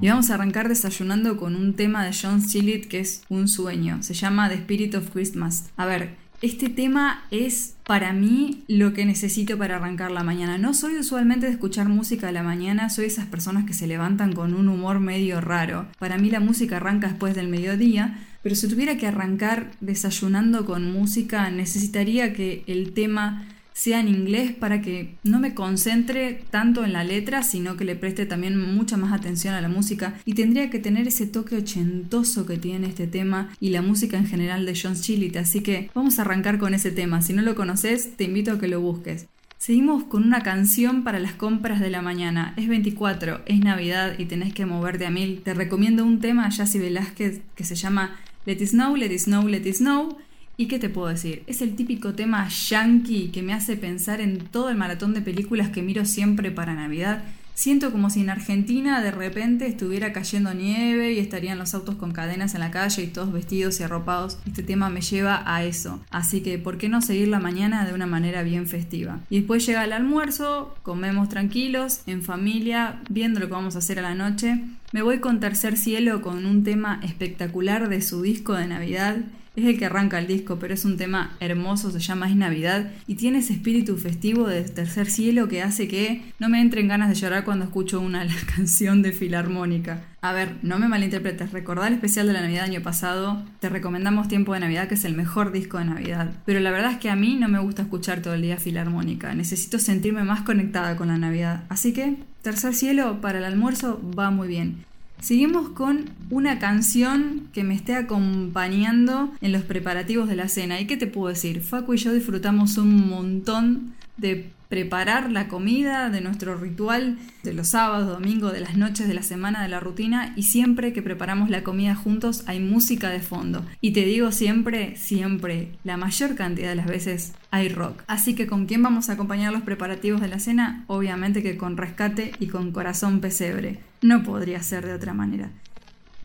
Y 0.03 0.09
vamos 0.09 0.29
a 0.29 0.35
arrancar 0.35 0.69
desayunando 0.69 1.39
con 1.39 1.57
un 1.57 1.73
tema 1.75 2.05
de 2.05 2.13
John 2.13 2.43
Sillit 2.43 2.87
que 2.87 3.01
es 3.01 3.23
un 3.31 3.49
sueño. 3.49 4.03
Se 4.03 4.13
llama 4.13 4.51
The 4.51 4.57
Spirit 4.57 4.95
of 4.95 5.09
Christmas. 5.11 5.71
A 5.79 5.87
ver, 5.87 6.17
este 6.43 6.69
tema 6.69 7.25
es 7.31 7.77
para 7.87 8.13
mí 8.13 8.63
lo 8.69 8.93
que 8.93 9.07
necesito 9.07 9.57
para 9.57 9.77
arrancar 9.77 10.11
la 10.11 10.23
mañana. 10.23 10.59
No 10.59 10.75
soy 10.75 10.99
usualmente 10.99 11.47
de 11.47 11.53
escuchar 11.53 11.89
música 11.89 12.29
a 12.29 12.33
la 12.33 12.43
mañana, 12.43 12.91
soy 12.91 13.07
esas 13.07 13.25
personas 13.25 13.65
que 13.65 13.73
se 13.73 13.87
levantan 13.87 14.35
con 14.35 14.53
un 14.53 14.69
humor 14.69 15.01
medio 15.01 15.41
raro. 15.41 15.87
Para 15.99 16.19
mí 16.19 16.29
la 16.29 16.41
música 16.41 16.77
arranca 16.77 17.09
después 17.09 17.35
del 17.35 17.49
mediodía, 17.49 18.19
pero 18.43 18.55
si 18.55 18.69
tuviera 18.69 18.99
que 18.99 19.07
arrancar 19.07 19.71
desayunando 19.81 20.67
con 20.67 20.93
música, 20.93 21.51
necesitaría 21.51 22.35
que 22.35 22.65
el 22.67 22.93
tema 22.93 23.47
sea 23.73 24.01
en 24.01 24.09
inglés 24.09 24.53
para 24.53 24.83
que 24.83 25.15
no 25.23 25.39
me 25.41 25.55
concentre 25.55 26.43
tanto 26.51 26.85
en 26.85 26.93
la 26.93 27.05
letra, 27.05 27.43
sino 27.43 27.77
que 27.77 27.85
le 27.85 27.97
preste 27.97 28.27
también 28.27 28.59
mucha 28.75 28.97
más 28.97 29.13
atención 29.13 29.55
a 29.55 29.61
la 29.61 29.69
música 29.69 30.15
y 30.25 30.35
tendría 30.35 30.71
que 30.71 30.79
tener 30.79 31.09
ese 31.09 31.27
toque 31.27 31.57
ochentoso 31.57 32.47
que 32.47 32.57
tiene 32.57 32.89
este 32.89 33.07
tema 33.07 33.51
y 33.61 33.71
la 33.71 33.83
música 33.83 34.17
en 34.17 34.27
general 34.27 34.67
de 34.67 34.79
John 34.81 34.95
Chillit, 34.95 35.37
así 35.37 35.61
que 35.63 35.91
vamos 35.95 36.19
a 36.19 36.23
arrancar 36.23 36.59
con 36.59 36.75
ese 36.75 36.91
tema, 36.91 37.23
si 37.23 37.33
no 37.33 37.43
lo 37.43 37.55
conoces 37.55 38.17
te 38.17 38.25
invito 38.25 38.53
a 38.53 38.59
que 38.59 38.69
lo 38.69 38.81
busques. 38.81 39.27
Seguimos 39.59 40.05
con 40.05 40.25
una 40.25 40.43
canción 40.43 41.05
para 41.05 41.19
las 41.19 41.35
compras 41.35 41.81
de 41.81 41.91
la 41.91 42.01
mañana. 42.01 42.55
Es 42.57 42.67
24, 42.67 43.43
es 43.45 43.61
Navidad 43.61 44.19
y 44.19 44.25
tenés 44.25 44.55
que 44.55 44.65
moverte 44.65 45.05
a 45.05 45.11
mil. 45.11 45.43
Te 45.43 45.53
recomiendo 45.53 46.03
un 46.03 46.19
tema 46.19 46.49
de 46.49 46.55
Jassy 46.57 46.79
Velázquez 46.79 47.43
que 47.55 47.65
se 47.65 47.75
llama 47.75 48.17
Let 48.47 48.55
It 48.55 48.69
Snow, 48.69 48.97
Let 48.97 49.13
It 49.13 49.21
Snow, 49.21 49.47
Let 49.47 49.69
It 49.69 49.75
Snow 49.75 50.17
¿Y 50.57 50.67
qué 50.67 50.79
te 50.79 50.91
puedo 50.91 51.09
decir? 51.09 51.43
Es 51.47 51.63
el 51.63 51.75
típico 51.75 52.13
tema 52.13 52.49
yankee 52.49 53.31
que 53.33 53.43
me 53.43 53.55
hace 53.55 53.77
pensar 53.77 54.21
en 54.21 54.39
todo 54.39 54.69
el 54.69 54.77
maratón 54.77 55.15
de 55.15 55.23
películas 55.23 55.71
que 55.71 55.83
miro 55.83 56.05
siempre 56.05 56.51
para 56.51 56.75
Navidad. 56.75 57.25
Siento 57.61 57.93
como 57.93 58.09
si 58.09 58.21
en 58.21 58.31
Argentina 58.31 59.03
de 59.03 59.11
repente 59.11 59.67
estuviera 59.67 60.15
cayendo 60.15 60.55
nieve 60.55 61.13
y 61.13 61.19
estarían 61.19 61.59
los 61.59 61.75
autos 61.75 61.97
con 61.97 62.13
cadenas 62.13 62.55
en 62.55 62.61
la 62.61 62.71
calle 62.71 63.03
y 63.03 63.09
todos 63.09 63.33
vestidos 63.33 63.79
y 63.79 63.83
arropados. 63.83 64.39
Este 64.47 64.63
tema 64.63 64.89
me 64.89 65.03
lleva 65.03 65.43
a 65.45 65.63
eso. 65.63 66.01
Así 66.11 66.41
que, 66.41 66.57
¿por 66.59 66.79
qué 66.79 66.89
no 66.89 67.03
seguir 67.03 67.29
la 67.29 67.39
mañana 67.39 67.85
de 67.85 67.93
una 67.93 68.07
manera 68.07 68.43
bien 68.43 68.67
festiva? 68.67 69.21
Y 69.29 69.41
después 69.41 69.67
llega 69.67 69.85
el 69.85 69.93
almuerzo, 69.93 70.75
comemos 70.83 71.29
tranquilos, 71.29 72.01
en 72.07 72.23
familia, 72.23 73.03
viendo 73.11 73.41
lo 73.41 73.47
que 73.49 73.53
vamos 73.53 73.77
a 73.77 73.81
hacer 73.81 73.99
a 73.99 74.03
la 74.03 74.15
noche. 74.15 74.65
Me 74.93 75.03
voy 75.03 75.19
con 75.19 75.39
Tercer 75.39 75.77
Cielo 75.77 76.23
con 76.23 76.47
un 76.47 76.65
tema 76.65 76.99
espectacular 77.03 77.91
de 77.91 78.01
su 78.01 78.23
disco 78.23 78.55
de 78.55 78.69
Navidad 78.69 79.17
es 79.57 79.65
el 79.65 79.79
que 79.79 79.87
arranca 79.87 80.19
el 80.19 80.27
disco, 80.27 80.59
pero 80.59 80.75
es 80.75 80.85
un 80.85 80.97
tema 80.97 81.37
hermoso, 81.41 81.91
se 81.91 81.99
llama 81.99 82.29
Es 82.29 82.37
Navidad 82.37 82.91
y 83.07 83.17
tiene 83.17 83.39
ese 83.39 83.55
espíritu 83.55 83.97
festivo 83.97 84.47
de 84.47 84.63
tercer 84.63 85.11
cielo 85.11 85.49
que 85.49 85.63
hace 85.63 85.89
que 85.89 86.23
no 86.39 86.49
me 86.49 86.61
entren 86.61 86.89
ganas 86.89 87.09
de 87.09 87.15
llorar 87.15 87.45
cuando 87.45 87.65
escucho 87.65 88.01
una 88.01 88.27
canción 88.57 89.03
de 89.03 89.13
Filarmónica. 89.13 90.05
A 90.23 90.33
ver, 90.33 90.57
no 90.63 90.79
me 90.79 90.87
malinterpretes, 90.87 91.53
recordar 91.53 91.89
el 91.89 91.95
especial 91.95 92.27
de 92.27 92.35
la 92.35 92.43
Navidad 92.43 92.65
año 92.65 92.83
pasado, 92.83 93.43
te 93.59 93.71
recomendamos 93.71 94.29
Tiempo 94.29 94.53
de 94.53 94.61
Navidad, 94.61 94.87
que 94.87 94.95
es 94.95 95.05
el 95.05 95.15
mejor 95.15 95.51
disco 95.51 95.79
de 95.79 95.87
Navidad. 95.87 96.31
Pero 96.45 96.61
la 96.61 96.71
verdad 96.71 96.93
es 96.93 96.99
que 96.99 97.11
a 97.11 97.17
mí 97.17 97.37
no 97.37 97.49
me 97.49 97.59
gusta 97.59 97.83
escuchar 97.83 98.21
todo 98.21 98.35
el 98.35 98.43
día 98.43 98.59
Filarmónica, 98.59 99.35
necesito 99.35 99.79
sentirme 99.79 100.23
más 100.25 100.43
conectada 100.43 100.97
con 100.97 101.09
la 101.09 101.19
Navidad. 101.19 101.65
Así 101.69 101.93
que, 101.93 102.17
Tercer 102.43 102.75
Cielo 102.75 103.21
para 103.21 103.39
el 103.39 103.45
almuerzo 103.45 104.01
va 104.17 104.31
muy 104.31 104.49
bien. 104.49 104.85
Seguimos 105.21 105.69
con 105.71 106.11
una 106.31 106.59
canción 106.59 107.49
que 107.53 107.63
me 107.63 107.75
esté 107.75 107.95
acompañando 107.95 109.33
en 109.41 109.53
los 109.53 109.63
preparativos 109.63 110.29
de 110.29 110.37
la 110.37 110.49
cena. 110.49 110.81
¿Y 110.81 110.87
qué 110.87 110.97
te 110.97 111.07
puedo 111.07 111.29
decir? 111.29 111.61
Facu 111.61 111.95
y 111.95 111.99
yo 111.99 112.13
disfrutamos 112.13 112.79
un 112.79 113.09
montón 113.09 113.95
de 114.17 114.51
preparar 114.71 115.33
la 115.33 115.49
comida, 115.49 116.09
de 116.11 116.21
nuestro 116.21 116.55
ritual 116.55 117.19
de 117.43 117.53
los 117.53 117.69
sábados, 117.69 118.09
domingos, 118.09 118.53
de 118.53 118.61
las 118.61 118.77
noches 118.77 119.09
de 119.09 119.15
la 119.15 119.25
semana, 119.25 119.63
de 119.63 119.69
la 119.69 119.81
rutina 119.81 120.33
y 120.37 120.45
siempre 120.45 120.93
que 120.93 121.03
preparamos 121.03 121.51
la 121.51 121.65
comida 121.65 121.97
juntos 121.97 122.45
hay 122.47 122.61
música 122.61 123.11
de 123.11 123.19
fondo. 123.19 123.67
Y 123.81 123.91
te 123.91 124.05
digo 124.05 124.31
siempre, 124.31 124.97
siempre, 124.97 125.73
la 125.83 125.97
mayor 125.97 126.37
cantidad 126.37 126.69
de 126.69 126.77
las 126.77 126.87
veces 126.87 127.33
hay 127.51 127.69
rock. 127.69 128.05
Así 128.07 128.37
que 128.37 128.47
con 128.47 128.67
quién 128.67 128.83
vamos 128.83 129.11
a 129.11 129.15
acompañar 129.15 129.53
los 129.53 129.63
preparativos 129.63 130.21
de 130.21 130.29
la 130.29 130.39
cena? 130.39 130.85
Obviamente 130.87 131.43
que 131.43 131.57
con 131.57 131.77
rescate 131.77 132.31
y 132.39 132.47
con 132.47 132.71
corazón 132.71 133.21
pesebre. 133.21 133.81
No 134.03 134.23
podría 134.23 134.63
ser 134.63 134.87
de 134.87 134.95
otra 134.95 135.15
manera. 135.15 135.51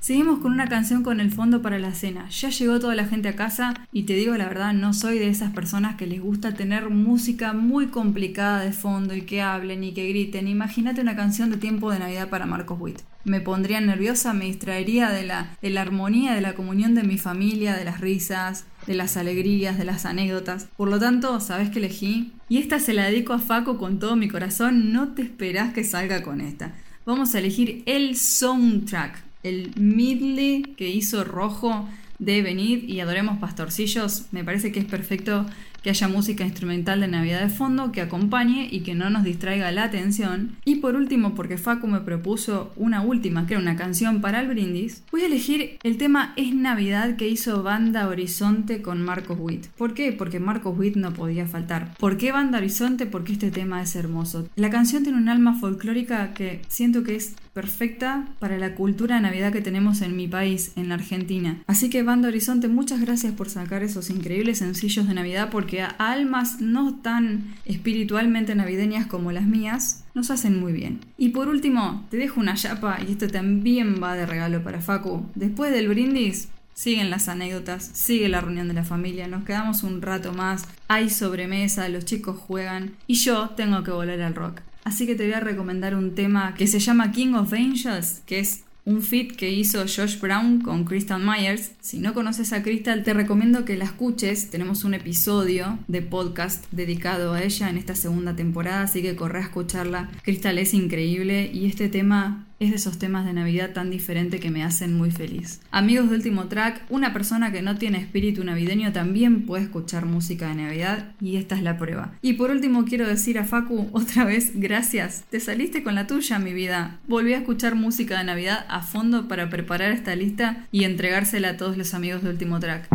Seguimos 0.06 0.38
con 0.38 0.52
una 0.52 0.68
canción 0.68 1.02
con 1.02 1.20
el 1.20 1.32
fondo 1.32 1.64
para 1.64 1.80
la 1.80 1.96
cena. 1.96 2.30
Ya 2.30 2.52
llegó 2.52 2.80
toda 2.80 2.94
la 2.94 3.08
gente 3.08 3.30
a 3.30 3.36
casa 3.36 3.74
y 3.92 4.04
te 4.04 4.14
digo 4.14 4.36
la 4.36 4.48
verdad, 4.48 4.72
no 4.72 4.94
soy 4.94 5.18
de 5.18 5.30
esas 5.30 5.52
personas 5.52 5.96
que 5.96 6.06
les 6.06 6.22
gusta 6.22 6.54
tener 6.54 6.92
música 6.92 7.54
muy 7.54 7.88
complicada 7.88 8.60
de 8.60 8.72
fondo 8.72 9.16
y 9.16 9.24
que 9.24 9.42
hablen 9.42 9.84
y 9.84 9.94
que 9.94 10.08
griten. 10.08 10.48
Imagínate 10.48 11.02
una 11.02 11.16
canción 11.16 11.50
de 11.50 11.58
tiempo 11.58 11.92
de 11.92 11.98
Navidad 11.98 12.30
para 12.30 12.46
Marcos 12.46 12.80
Witt. 12.80 13.00
Me 13.24 13.42
pondría 13.42 13.82
nerviosa, 13.82 14.34
me 14.34 14.46
distraería 14.46 15.10
de 15.10 15.24
la, 15.24 15.58
de 15.60 15.72
la 15.72 15.82
armonía, 15.82 16.36
de 16.36 16.42
la 16.42 16.54
comunión 16.54 16.94
de 16.94 17.02
mi 17.02 17.18
familia, 17.18 17.76
de 17.76 17.86
las 17.86 18.00
risas, 18.00 18.66
de 18.86 18.94
las 18.94 19.18
alegrías, 19.18 19.80
de 19.80 19.86
las 19.86 20.06
anécdotas. 20.06 20.68
Por 20.78 20.88
lo 20.88 21.00
tanto, 21.00 21.40
¿sabes 21.40 21.72
qué 21.72 21.80
elegí? 21.80 22.32
Y 22.48 22.60
esta 22.60 22.78
se 22.78 22.94
la 22.94 23.06
dedico 23.06 23.34
a 23.34 23.40
Faco 23.40 23.80
con 23.80 23.98
todo 23.98 24.16
mi 24.16 24.28
corazón, 24.28 24.94
no 24.94 25.16
te 25.16 25.24
esperás 25.24 25.74
que 25.74 25.84
salga 25.84 26.22
con 26.22 26.42
esta. 26.42 26.76
Vamos 27.08 27.34
a 27.34 27.40
elegir 27.40 27.82
el 27.88 28.16
soundtrack 28.16 29.25
el 29.46 29.72
medley 29.76 30.64
que 30.76 30.90
hizo 30.90 31.24
Rojo 31.24 31.88
de 32.20 32.42
Venid 32.42 32.84
y 32.88 33.00
Adoremos 33.00 33.40
Pastorcillos, 33.40 34.26
me 34.32 34.44
parece 34.44 34.72
que 34.72 34.80
es 34.80 34.86
perfecto 34.86 35.46
que 35.86 35.92
haya 35.92 36.08
música 36.08 36.44
instrumental 36.44 37.00
de 37.00 37.08
Navidad 37.08 37.42
de 37.42 37.50
fondo 37.50 37.92
que 37.92 38.02
acompañe 38.02 38.68
y 38.72 38.80
que 38.80 38.96
no 38.96 39.12
nos 39.12 39.24
distraiga 39.24 39.72
la 39.72 39.84
atención. 39.84 40.56
Y 40.66 40.78
por 40.78 40.96
último, 40.96 41.36
porque 41.36 41.60
Facu 41.60 41.86
me 41.86 42.00
propuso 42.02 42.74
una 42.76 43.04
última, 43.04 43.46
que 43.46 43.54
era 43.54 43.62
una 43.62 43.76
canción 43.76 44.20
para 44.20 44.40
el 44.40 44.48
brindis, 44.48 45.04
voy 45.12 45.22
a 45.22 45.26
elegir 45.28 45.78
el 45.84 45.98
tema 45.98 46.34
Es 46.38 46.56
Navidad 46.56 47.18
que 47.18 47.28
hizo 47.28 47.62
Banda 47.62 48.08
Horizonte 48.08 48.82
con 48.82 49.04
Marcos 49.04 49.38
Witt. 49.40 49.68
¿Por 49.78 49.94
qué? 49.94 50.12
Porque 50.12 50.40
Marcos 50.40 50.76
Witt 50.76 50.96
no 50.96 51.14
podía 51.14 51.46
faltar. 51.46 51.94
¿Por 52.00 52.18
qué 52.18 52.32
Banda 52.32 52.58
Horizonte? 52.58 53.06
Porque 53.06 53.34
este 53.34 53.52
tema 53.52 53.84
es 53.84 53.96
hermoso. 53.96 54.50
La 54.56 54.72
canción 54.72 55.04
tiene 55.04 55.20
un 55.20 55.30
alma 55.30 55.60
folclórica 55.60 56.34
que 56.34 56.62
siento 56.68 57.04
que 57.04 57.16
es 57.16 57.36
perfecta 57.56 58.28
para 58.40 58.58
la 58.58 58.76
cultura 58.76 59.16
de 59.16 59.22
Navidad 59.22 59.54
que 59.54 59.62
tenemos 59.62 60.02
en 60.02 60.18
mi 60.18 60.28
país, 60.28 60.74
en 60.76 60.90
la 60.90 60.96
Argentina. 60.96 61.64
Así 61.68 61.90
que 61.90 62.04
Banda 62.04 62.28
Horizonte, 62.28 62.68
muchas 62.68 63.00
gracias 63.00 63.34
por 63.34 63.50
sacar 63.50 63.82
esos 63.82 64.10
increíbles 64.10 64.58
sencillos 64.58 65.08
de 65.08 65.14
Navidad 65.14 65.50
porque 65.50 65.82
a 65.82 65.88
almas 65.88 66.60
no 66.60 66.96
tan 66.96 67.56
espiritualmente 67.64 68.56
navideñas 68.56 69.08
como 69.08 69.32
las 69.32 69.46
mías 69.46 70.04
nos 70.14 70.32
hacen 70.32 70.60
muy 70.60 70.74
bien. 70.74 71.00
Y 71.18 71.30
por 71.30 71.48
último, 71.48 72.06
te 72.12 72.18
dejo 72.18 72.42
una 72.42 72.56
chapa 72.56 73.00
y 73.08 73.14
esto 73.14 73.30
también 73.30 74.04
va 74.04 74.16
de 74.16 74.26
regalo 74.26 74.62
para 74.62 74.82
Facu. 74.82 75.26
Después 75.34 75.72
del 75.72 75.88
brindis, 75.88 76.50
Siguen 76.76 77.10
las 77.10 77.30
anécdotas, 77.30 77.90
sigue 77.94 78.28
la 78.28 78.42
reunión 78.42 78.68
de 78.68 78.74
la 78.74 78.84
familia, 78.84 79.30
nos 79.30 79.46
quedamos 79.46 79.84
un 79.84 80.02
rato 80.02 80.34
más, 80.34 80.68
hay 80.90 81.10
sobremesa, 81.10 81.88
los 81.88 82.04
chicos 82.04 82.38
juegan 82.38 82.96
y 83.08 83.14
yo 83.14 83.52
tengo 83.52 83.82
que 83.84 83.92
volver 83.92 84.22
al 84.22 84.36
rock. 84.36 84.60
Así 84.86 85.06
que 85.06 85.16
te 85.16 85.26
voy 85.26 85.34
a 85.34 85.42
recomendar 85.42 85.96
un 85.96 86.16
tema 86.16 86.54
que 86.56 86.68
se 86.68 86.80
llama 86.80 87.12
King 87.12 87.34
of 87.34 87.52
Angels, 87.52 88.22
que 88.26 88.40
es 88.40 88.64
un 88.86 89.02
feat 89.02 89.32
que 89.36 89.52
hizo 89.52 89.80
Josh 89.82 90.20
Brown 90.20 90.62
con 90.62 90.86
Crystal 90.86 91.20
Myers. 91.20 91.72
Si 91.82 91.98
no 91.98 92.14
conoces 92.14 92.54
a 92.54 92.62
Crystal, 92.62 93.04
te 93.04 93.14
recomiendo 93.14 93.66
que 93.66 93.78
la 93.78 93.86
escuches. 93.86 94.52
Tenemos 94.52 94.84
un 94.84 94.94
episodio 94.94 95.80
de 95.88 96.04
podcast 96.04 96.66
dedicado 96.72 97.34
a 97.34 97.42
ella 97.42 97.70
en 97.70 97.78
esta 97.78 97.96
segunda 97.96 98.36
temporada, 98.36 98.84
así 98.84 99.02
que 99.02 99.16
corre 99.16 99.40
a 99.40 99.44
escucharla. 99.44 100.12
Crystal 100.24 100.58
es 100.60 100.74
increíble 100.76 101.50
y 101.52 101.66
este 101.66 101.90
tema 101.90 102.46
es 102.60 102.70
de 102.70 102.78
esos 102.78 102.98
temas 102.98 103.26
de 103.26 103.34
Navidad 103.34 103.74
tan 103.74 103.90
diferente 103.90 104.40
que 104.40 104.52
me 104.52 104.64
hacen 104.64 104.96
muy 104.96 105.12
feliz. 105.12 105.62
Amigos 105.72 106.10
de 106.10 106.16
último 106.16 106.46
track, 106.46 106.84
una 106.90 107.14
persona 107.14 107.52
que 107.52 107.62
no 107.62 107.78
tiene 107.78 107.98
espíritu 107.98 108.44
navideño 108.44 108.94
también 108.94 109.46
puede 109.46 109.64
escuchar 109.64 110.06
música 110.06 110.48
de 110.50 110.56
Navidad 110.56 111.12
y 111.20 111.38
esta 111.38 111.56
es 111.56 111.64
la 111.64 111.78
prueba. 111.78 112.14
Y 112.22 112.34
por 112.34 112.52
último 112.52 112.86
quiero 112.86 113.08
decir 113.08 113.38
a 113.40 113.46
Facu 113.46 113.90
otra 113.94 114.24
vez 114.24 114.52
gracias. 114.56 115.24
Te 115.30 115.40
saliste 115.40 115.84
con 115.84 115.96
la 115.96 116.08
tuya, 116.08 116.40
mi 116.40 116.54
vida. 116.54 117.00
Volví 117.08 117.34
a 117.34 117.40
escuchar 117.40 117.76
música 117.76 118.18
de 118.18 118.24
Navidad 118.24 118.66
a 118.70 118.82
fondo 118.82 119.28
para 119.28 119.50
preparar 119.50 119.92
esta 119.92 120.16
lista 120.16 120.68
y 120.72 120.84
entregársela 120.84 121.50
a 121.50 121.58
todos 121.58 121.78
los 121.78 121.94
amigos 121.94 122.24
de 122.24 122.30
último 122.30 122.60
track. 122.60 122.88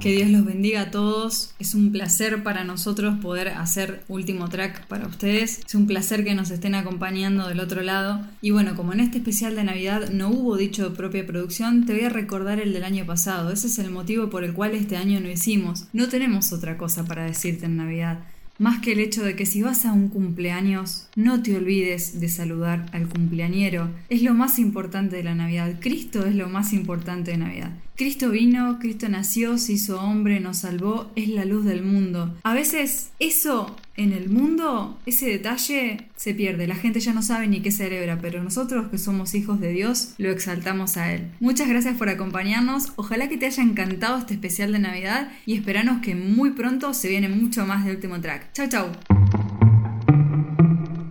Que 0.00 0.12
Dios 0.12 0.30
los 0.30 0.46
bendiga 0.46 0.80
a 0.80 0.90
todos. 0.90 1.52
Es 1.58 1.74
un 1.74 1.92
placer 1.92 2.42
para 2.42 2.64
nosotros 2.64 3.18
poder 3.20 3.48
hacer 3.48 4.02
último 4.08 4.48
track 4.48 4.86
para 4.86 5.06
ustedes. 5.06 5.60
Es 5.66 5.74
un 5.74 5.86
placer 5.86 6.24
que 6.24 6.34
nos 6.34 6.50
estén 6.50 6.74
acompañando 6.74 7.46
del 7.46 7.60
otro 7.60 7.82
lado. 7.82 8.26
Y 8.40 8.50
bueno, 8.50 8.76
como 8.76 8.94
en 8.94 9.00
este 9.00 9.18
especial 9.18 9.56
de 9.56 9.64
Navidad 9.64 10.08
no 10.08 10.30
hubo 10.30 10.56
dicho 10.56 10.94
propia 10.94 11.26
producción, 11.26 11.84
te 11.84 11.92
voy 11.92 12.04
a 12.04 12.08
recordar 12.08 12.60
el 12.60 12.72
del 12.72 12.84
año 12.84 13.04
pasado. 13.04 13.52
Ese 13.52 13.66
es 13.66 13.78
el 13.78 13.90
motivo 13.90 14.30
por 14.30 14.42
el 14.42 14.54
cual 14.54 14.74
este 14.74 14.96
año 14.96 15.20
no 15.20 15.28
hicimos. 15.28 15.84
No 15.92 16.08
tenemos 16.08 16.50
otra 16.54 16.78
cosa 16.78 17.04
para 17.04 17.26
decirte 17.26 17.66
en 17.66 17.76
Navidad. 17.76 18.20
Más 18.60 18.80
que 18.80 18.92
el 18.92 19.00
hecho 19.00 19.22
de 19.22 19.36
que 19.36 19.44
si 19.44 19.60
vas 19.60 19.84
a 19.84 19.92
un 19.92 20.08
cumpleaños, 20.08 21.08
no 21.14 21.42
te 21.42 21.56
olvides 21.56 22.20
de 22.20 22.28
saludar 22.30 22.86
al 22.92 23.06
cumpleañero. 23.06 23.90
Es 24.08 24.22
lo 24.22 24.32
más 24.32 24.58
importante 24.58 25.16
de 25.16 25.24
la 25.24 25.34
Navidad. 25.34 25.76
Cristo 25.80 26.24
es 26.24 26.34
lo 26.34 26.48
más 26.48 26.72
importante 26.72 27.30
de 27.30 27.38
Navidad. 27.38 27.72
Cristo 28.00 28.30
vino, 28.30 28.78
Cristo 28.78 29.10
nació, 29.10 29.58
se 29.58 29.74
hizo 29.74 30.00
hombre, 30.00 30.40
nos 30.40 30.60
salvó, 30.60 31.12
es 31.16 31.28
la 31.28 31.44
luz 31.44 31.66
del 31.66 31.82
mundo. 31.82 32.34
A 32.44 32.54
veces 32.54 33.10
eso 33.18 33.76
en 33.94 34.14
el 34.14 34.30
mundo, 34.30 34.98
ese 35.04 35.26
detalle 35.26 36.06
se 36.16 36.32
pierde, 36.32 36.66
la 36.66 36.76
gente 36.76 37.00
ya 37.00 37.12
no 37.12 37.20
sabe 37.20 37.46
ni 37.46 37.60
qué 37.60 37.70
celebra, 37.70 38.18
pero 38.18 38.42
nosotros 38.42 38.88
que 38.90 38.96
somos 38.96 39.34
hijos 39.34 39.60
de 39.60 39.72
Dios 39.72 40.14
lo 40.16 40.30
exaltamos 40.30 40.96
a 40.96 41.12
Él. 41.12 41.26
Muchas 41.40 41.68
gracias 41.68 41.98
por 41.98 42.08
acompañarnos, 42.08 42.94
ojalá 42.96 43.28
que 43.28 43.36
te 43.36 43.44
haya 43.44 43.62
encantado 43.62 44.16
este 44.16 44.32
especial 44.32 44.72
de 44.72 44.78
Navidad 44.78 45.30
y 45.44 45.54
esperanos 45.54 46.00
que 46.00 46.14
muy 46.14 46.52
pronto 46.52 46.94
se 46.94 47.10
viene 47.10 47.28
mucho 47.28 47.66
más 47.66 47.84
de 47.84 47.90
último 47.90 48.18
track. 48.18 48.50
Chau 48.54 48.66
chau. 48.66 49.19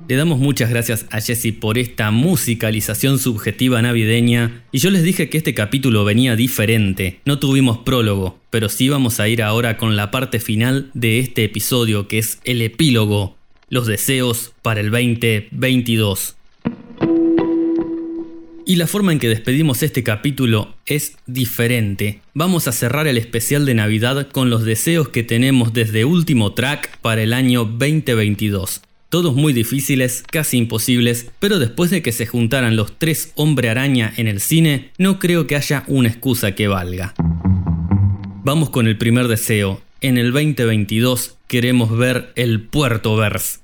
Le 0.09 0.15
damos 0.15 0.39
muchas 0.39 0.71
gracias 0.71 1.05
a 1.11 1.21
Jesse 1.21 1.53
por 1.53 1.77
esta 1.77 2.09
musicalización 2.09 3.19
subjetiva 3.19 3.79
navideña 3.79 4.63
y 4.71 4.79
yo 4.79 4.89
les 4.89 5.03
dije 5.03 5.29
que 5.29 5.37
este 5.37 5.53
capítulo 5.53 6.03
venía 6.03 6.35
diferente, 6.35 7.19
no 7.25 7.37
tuvimos 7.37 7.77
prólogo, 7.77 8.39
pero 8.49 8.69
sí 8.69 8.89
vamos 8.89 9.19
a 9.19 9.27
ir 9.27 9.43
ahora 9.43 9.77
con 9.77 9.95
la 9.95 10.09
parte 10.09 10.39
final 10.39 10.89
de 10.95 11.19
este 11.19 11.43
episodio 11.43 12.07
que 12.07 12.17
es 12.17 12.39
el 12.43 12.63
epílogo, 12.63 13.37
los 13.69 13.85
deseos 13.85 14.51
para 14.63 14.79
el 14.79 14.89
2022. 14.89 16.35
Y 18.65 18.77
la 18.77 18.87
forma 18.87 19.11
en 19.11 19.19
que 19.19 19.29
despedimos 19.29 19.83
este 19.83 20.03
capítulo 20.03 20.73
es 20.87 21.17
diferente. 21.27 22.21
Vamos 22.33 22.67
a 22.67 22.71
cerrar 22.71 23.05
el 23.05 23.19
especial 23.19 23.63
de 23.67 23.75
Navidad 23.75 24.27
con 24.31 24.49
los 24.49 24.65
deseos 24.65 25.09
que 25.09 25.21
tenemos 25.21 25.71
desde 25.71 26.03
último 26.03 26.53
track 26.53 26.97
para 26.97 27.21
el 27.21 27.31
año 27.31 27.65
2022 27.65 28.81
todos 29.09 29.35
muy 29.35 29.53
difíciles, 29.53 30.23
casi 30.31 30.57
imposibles, 30.57 31.27
pero 31.39 31.59
después 31.59 31.91
de 31.91 32.01
que 32.01 32.11
se 32.11 32.27
juntaran 32.27 32.75
los 32.75 32.97
tres 32.97 33.33
hombre 33.35 33.69
araña 33.69 34.13
en 34.17 34.27
el 34.27 34.39
cine, 34.39 34.91
no 34.97 35.19
creo 35.19 35.47
que 35.47 35.55
haya 35.55 35.83
una 35.87 36.09
excusa 36.09 36.53
que 36.53 36.67
valga. 36.67 37.13
Vamos 38.43 38.69
con 38.69 38.87
el 38.87 38.97
primer 38.97 39.27
deseo. 39.27 39.81
En 40.01 40.17
el 40.17 40.31
2022 40.31 41.35
queremos 41.47 41.97
ver 41.97 42.31
el 42.35 42.61
Puerto 42.61 43.15
Verse. 43.15 43.59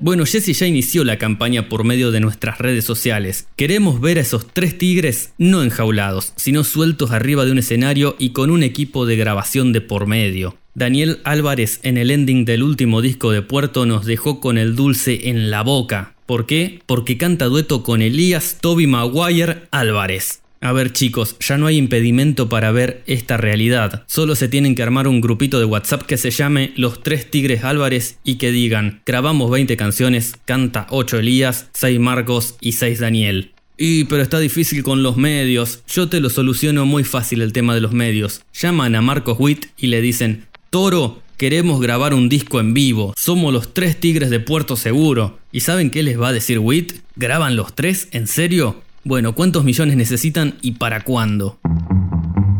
Bueno, 0.00 0.26
Jesse 0.26 0.58
ya 0.58 0.66
inició 0.66 1.04
la 1.04 1.18
campaña 1.18 1.68
por 1.68 1.84
medio 1.84 2.10
de 2.10 2.20
nuestras 2.20 2.58
redes 2.58 2.84
sociales. 2.84 3.46
Queremos 3.56 4.00
ver 4.00 4.18
a 4.18 4.22
esos 4.22 4.46
tres 4.52 4.76
tigres 4.76 5.32
no 5.38 5.62
enjaulados, 5.62 6.32
sino 6.36 6.64
sueltos 6.64 7.10
arriba 7.10 7.44
de 7.44 7.52
un 7.52 7.58
escenario 7.58 8.16
y 8.18 8.30
con 8.30 8.50
un 8.50 8.62
equipo 8.62 9.06
de 9.06 9.16
grabación 9.16 9.72
de 9.72 9.80
por 9.80 10.06
medio. 10.06 10.56
Daniel 10.76 11.20
Álvarez 11.22 11.78
en 11.84 11.98
el 11.98 12.10
ending 12.10 12.44
del 12.44 12.64
último 12.64 13.00
disco 13.00 13.30
de 13.30 13.42
Puerto 13.42 13.86
nos 13.86 14.06
dejó 14.06 14.40
con 14.40 14.58
el 14.58 14.74
dulce 14.74 15.28
en 15.28 15.48
la 15.48 15.62
boca. 15.62 16.16
¿Por 16.26 16.46
qué? 16.46 16.80
Porque 16.86 17.16
canta 17.16 17.44
dueto 17.44 17.84
con 17.84 18.02
Elías 18.02 18.58
Toby 18.60 18.88
Maguire 18.88 19.68
Álvarez. 19.70 20.40
A 20.60 20.72
ver 20.72 20.92
chicos, 20.92 21.36
ya 21.38 21.58
no 21.58 21.68
hay 21.68 21.76
impedimento 21.76 22.48
para 22.48 22.72
ver 22.72 23.04
esta 23.06 23.36
realidad. 23.36 24.02
Solo 24.08 24.34
se 24.34 24.48
tienen 24.48 24.74
que 24.74 24.82
armar 24.82 25.06
un 25.06 25.20
grupito 25.20 25.60
de 25.60 25.64
WhatsApp 25.64 26.02
que 26.02 26.16
se 26.16 26.32
llame 26.32 26.72
Los 26.74 27.04
Tres 27.04 27.30
Tigres 27.30 27.62
Álvarez 27.62 28.18
y 28.24 28.36
que 28.36 28.50
digan, 28.50 29.00
grabamos 29.06 29.52
20 29.52 29.76
canciones, 29.76 30.34
canta 30.44 30.88
8 30.90 31.20
Elías, 31.20 31.68
6 31.74 32.00
Marcos 32.00 32.56
y 32.60 32.72
6 32.72 32.98
Daniel. 32.98 33.52
Y 33.76 34.04
pero 34.04 34.22
está 34.22 34.40
difícil 34.40 34.82
con 34.82 35.04
los 35.04 35.16
medios. 35.16 35.84
Yo 35.86 36.08
te 36.08 36.20
lo 36.20 36.30
soluciono 36.30 36.84
muy 36.84 37.04
fácil 37.04 37.42
el 37.42 37.52
tema 37.52 37.74
de 37.74 37.80
los 37.80 37.92
medios. 37.92 38.42
Llaman 38.54 38.96
a 38.96 39.02
Marcos 39.02 39.36
Witt 39.38 39.66
y 39.76 39.88
le 39.88 40.00
dicen, 40.00 40.46
Toro, 40.74 41.22
queremos 41.38 41.80
grabar 41.80 42.14
un 42.14 42.28
disco 42.28 42.58
en 42.58 42.74
vivo. 42.74 43.14
Somos 43.16 43.52
los 43.52 43.72
tres 43.74 44.00
tigres 44.00 44.28
de 44.28 44.40
Puerto 44.40 44.74
Seguro. 44.74 45.38
¿Y 45.52 45.60
saben 45.60 45.88
qué 45.88 46.02
les 46.02 46.20
va 46.20 46.30
a 46.30 46.32
decir 46.32 46.58
Witt? 46.58 46.94
¿Graban 47.14 47.54
los 47.54 47.76
tres? 47.76 48.08
¿En 48.10 48.26
serio? 48.26 48.82
Bueno, 49.04 49.36
¿cuántos 49.36 49.62
millones 49.62 49.94
necesitan 49.94 50.58
y 50.62 50.72
para 50.72 51.02
cuándo? 51.02 51.60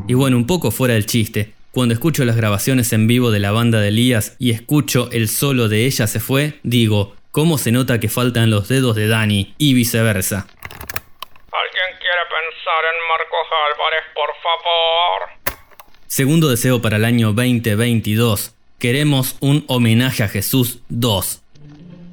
Y 0.06 0.14
bueno, 0.14 0.36
un 0.36 0.46
poco 0.46 0.70
fuera 0.70 0.94
del 0.94 1.06
chiste. 1.06 1.54
Cuando 1.72 1.92
escucho 1.92 2.24
las 2.24 2.36
grabaciones 2.36 2.92
en 2.92 3.08
vivo 3.08 3.32
de 3.32 3.40
la 3.40 3.50
banda 3.50 3.80
de 3.80 3.88
Elías 3.88 4.36
y 4.38 4.52
escucho 4.52 5.08
el 5.10 5.26
solo 5.26 5.68
de 5.68 5.84
Ella 5.84 6.06
se 6.06 6.20
fue, 6.20 6.60
digo, 6.62 7.16
¿cómo 7.32 7.58
se 7.58 7.72
nota 7.72 7.98
que 7.98 8.08
faltan 8.08 8.48
los 8.48 8.68
dedos 8.68 8.94
de 8.94 9.08
Dani? 9.08 9.56
Y 9.58 9.74
viceversa. 9.74 10.46
¿Alguien 10.46 11.90
quiere 11.98 12.24
pensar 12.30 12.82
en 12.94 13.08
Marcos 13.08 13.48
Álvarez, 13.72 14.04
por 14.14 14.30
favor? 14.40 15.43
Segundo 16.06 16.48
deseo 16.48 16.80
para 16.80 16.96
el 16.96 17.04
año 17.04 17.32
2022. 17.32 18.52
Queremos 18.78 19.36
un 19.40 19.64
homenaje 19.66 20.22
a 20.22 20.28
Jesús 20.28 20.80
2. 20.88 21.40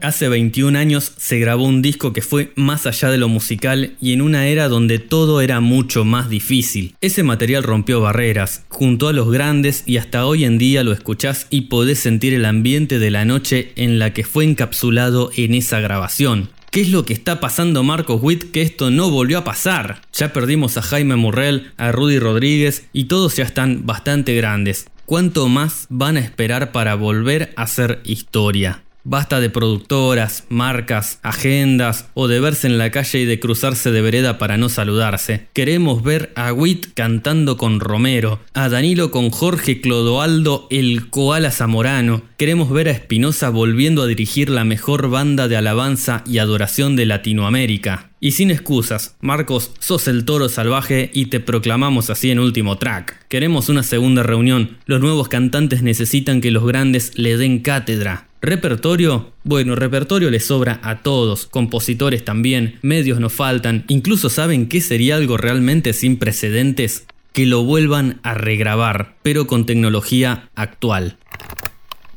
Hace 0.02 0.30
21 0.30 0.80
años 0.80 1.12
se 1.18 1.38
grabó 1.38 1.66
un 1.66 1.84
disco 1.84 2.12
que 2.12 2.24
fue 2.24 2.54
más 2.56 2.88
allá 2.88 3.12
de 3.12 3.20
lo 3.20 3.30
musical 3.30 3.96
y 4.02 4.14
en 4.14 4.24
una 4.24 4.48
era 4.48 4.68
donde 4.68 4.98
todo 4.98 5.42
era 5.42 5.60
mucho 5.60 6.06
más 6.06 6.28
difícil. 6.28 6.96
Ese 7.02 7.22
material 7.22 7.62
rompió 7.62 8.02
barreras, 8.02 8.64
junto 8.70 9.10
a 9.10 9.14
los 9.14 9.30
grandes 9.30 9.84
y 9.86 9.98
hasta 9.98 10.26
hoy 10.26 10.46
en 10.46 10.58
día 10.58 10.84
lo 10.84 10.92
escuchás 10.92 11.46
y 11.52 11.62
podés 11.62 12.00
sentir 12.00 12.34
el 12.34 12.46
ambiente 12.46 12.98
de 12.98 13.12
la 13.12 13.26
noche 13.26 13.74
en 13.76 14.00
la 14.00 14.12
que 14.12 14.24
fue 14.24 14.46
encapsulado 14.46 15.30
en 15.36 15.54
esa 15.54 15.80
grabación. 15.82 16.50
¿Qué 16.72 16.80
es 16.80 16.90
lo 16.90 17.04
que 17.04 17.12
está 17.12 17.42
pasando 17.42 17.84
Marcos 17.84 18.22
Witt 18.24 18.52
que 18.52 18.62
esto 18.62 18.92
no 18.92 19.10
volvió 19.10 19.40
a 19.40 19.44
pasar? 19.44 20.04
Ya 20.14 20.32
perdimos 20.32 20.78
a 20.78 20.82
Jaime 20.82 21.18
Murrell, 21.18 21.74
a 21.76 21.92
Rudy 21.92 22.18
Rodríguez 22.18 22.88
y 22.94 23.10
todos 23.10 23.36
ya 23.36 23.44
están 23.44 23.86
bastante 23.86 24.34
grandes. 24.36 24.88
¿Cuánto 25.06 25.50
más 25.50 25.86
van 25.90 26.16
a 26.16 26.22
esperar 26.22 26.72
para 26.72 26.96
volver 26.96 27.54
a 27.58 27.64
hacer 27.64 28.00
historia? 28.06 28.84
Basta 29.04 29.40
de 29.40 29.50
productoras, 29.50 30.46
marcas, 30.50 31.20
agendas 31.24 32.10
o 32.14 32.28
de 32.28 32.40
verse 32.40 32.68
en 32.68 32.78
la 32.78 32.92
calle 32.92 33.22
y 33.22 33.26
de 33.26 33.40
cruzarse 33.40 33.92
de 33.92 34.02
vereda 34.02 34.38
para 34.38 34.58
no 34.58 34.70
saludarse. 34.70 35.48
Queremos 35.54 36.04
ver 36.04 36.32
a 36.36 36.54
Witt 36.54 36.94
cantando 36.94 37.58
con 37.58 37.80
Romero, 37.80 38.40
a 38.54 38.70
Danilo 38.70 39.10
con 39.10 39.32
Jorge 39.32 39.82
Clodoaldo 39.82 40.68
el 40.70 41.10
Koala 41.10 41.50
Zamorano. 41.50 42.24
Queremos 42.38 42.70
ver 42.70 42.90
a 42.90 42.92
Espinosa 42.92 43.50
volviendo 43.50 44.04
a 44.04 44.08
dirigir 44.08 44.50
la 44.50 44.66
mejor 44.66 45.10
banda 45.10 45.48
de 45.48 45.58
alabanza 45.58 46.24
y 46.28 46.38
adoración 46.38 46.96
de 46.96 47.08
Latinoamérica. 47.08 48.12
Y 48.20 48.34
sin 48.34 48.52
excusas, 48.52 49.16
Marcos, 49.20 49.72
sos 49.80 50.08
el 50.08 50.26
toro 50.26 50.48
salvaje 50.48 51.10
y 51.12 51.26
te 51.26 51.40
proclamamos 51.40 52.12
así 52.12 52.30
en 52.30 52.40
último 52.40 52.78
track. 52.78 53.26
Queremos 53.30 53.68
una 53.68 53.82
segunda 53.82 54.22
reunión. 54.22 54.78
Los 54.86 55.02
nuevos 55.02 55.28
cantantes 55.28 55.82
necesitan 55.82 56.40
que 56.40 56.52
los 56.52 56.64
grandes 56.64 57.18
le 57.18 57.38
den 57.38 57.60
cátedra. 57.60 58.28
¿Repertorio? 58.44 59.34
Bueno, 59.44 59.76
repertorio 59.76 60.32
le 60.32 60.40
sobra 60.40 60.80
a 60.82 61.04
todos, 61.04 61.46
compositores 61.46 62.26
también, 62.26 62.80
medios 62.82 63.20
no 63.20 63.30
faltan, 63.30 63.86
incluso 63.88 64.32
saben 64.32 64.68
qué 64.68 64.82
sería 64.82 65.16
algo 65.18 65.38
realmente 65.38 65.94
sin 65.94 66.18
precedentes, 66.18 67.06
que 67.34 67.46
lo 67.46 67.62
vuelvan 67.62 68.20
a 68.24 68.34
regrabar, 68.34 69.14
pero 69.22 69.46
con 69.46 69.68
tecnología 69.68 70.50
actual. 70.56 71.18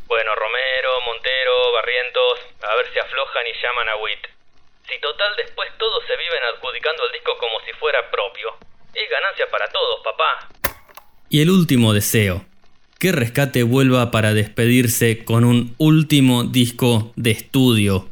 Bueno, 0.08 0.30
Romero, 0.34 0.90
Montero, 1.04 1.72
Barrientos, 1.74 2.38
a 2.72 2.74
ver 2.74 2.86
si 2.90 2.98
aflojan 3.00 3.44
y 3.44 3.52
llaman 3.60 3.88
a 3.90 3.96
WIT. 4.00 4.24
Si 4.88 5.00
total 5.02 5.28
después 5.36 5.68
todos 5.78 6.02
se 6.08 6.16
viven 6.16 6.40
adjudicando 6.56 7.04
el 7.04 7.12
disco 7.12 7.36
como 7.36 7.60
si 7.66 7.72
fuera 7.78 8.00
propio. 8.10 8.48
Es 8.94 9.10
ganancia 9.10 9.44
para 9.52 9.68
todos, 9.68 10.00
papá. 10.02 10.48
Y 11.28 11.42
el 11.42 11.50
último 11.50 11.92
deseo, 11.92 12.46
que 12.98 13.12
Rescate 13.12 13.62
vuelva 13.62 14.10
para 14.10 14.34
despedirse 14.34 15.24
con 15.24 15.44
un 15.44 15.74
último 15.78 16.44
disco 16.44 17.12
de 17.16 17.30
estudio. 17.30 18.08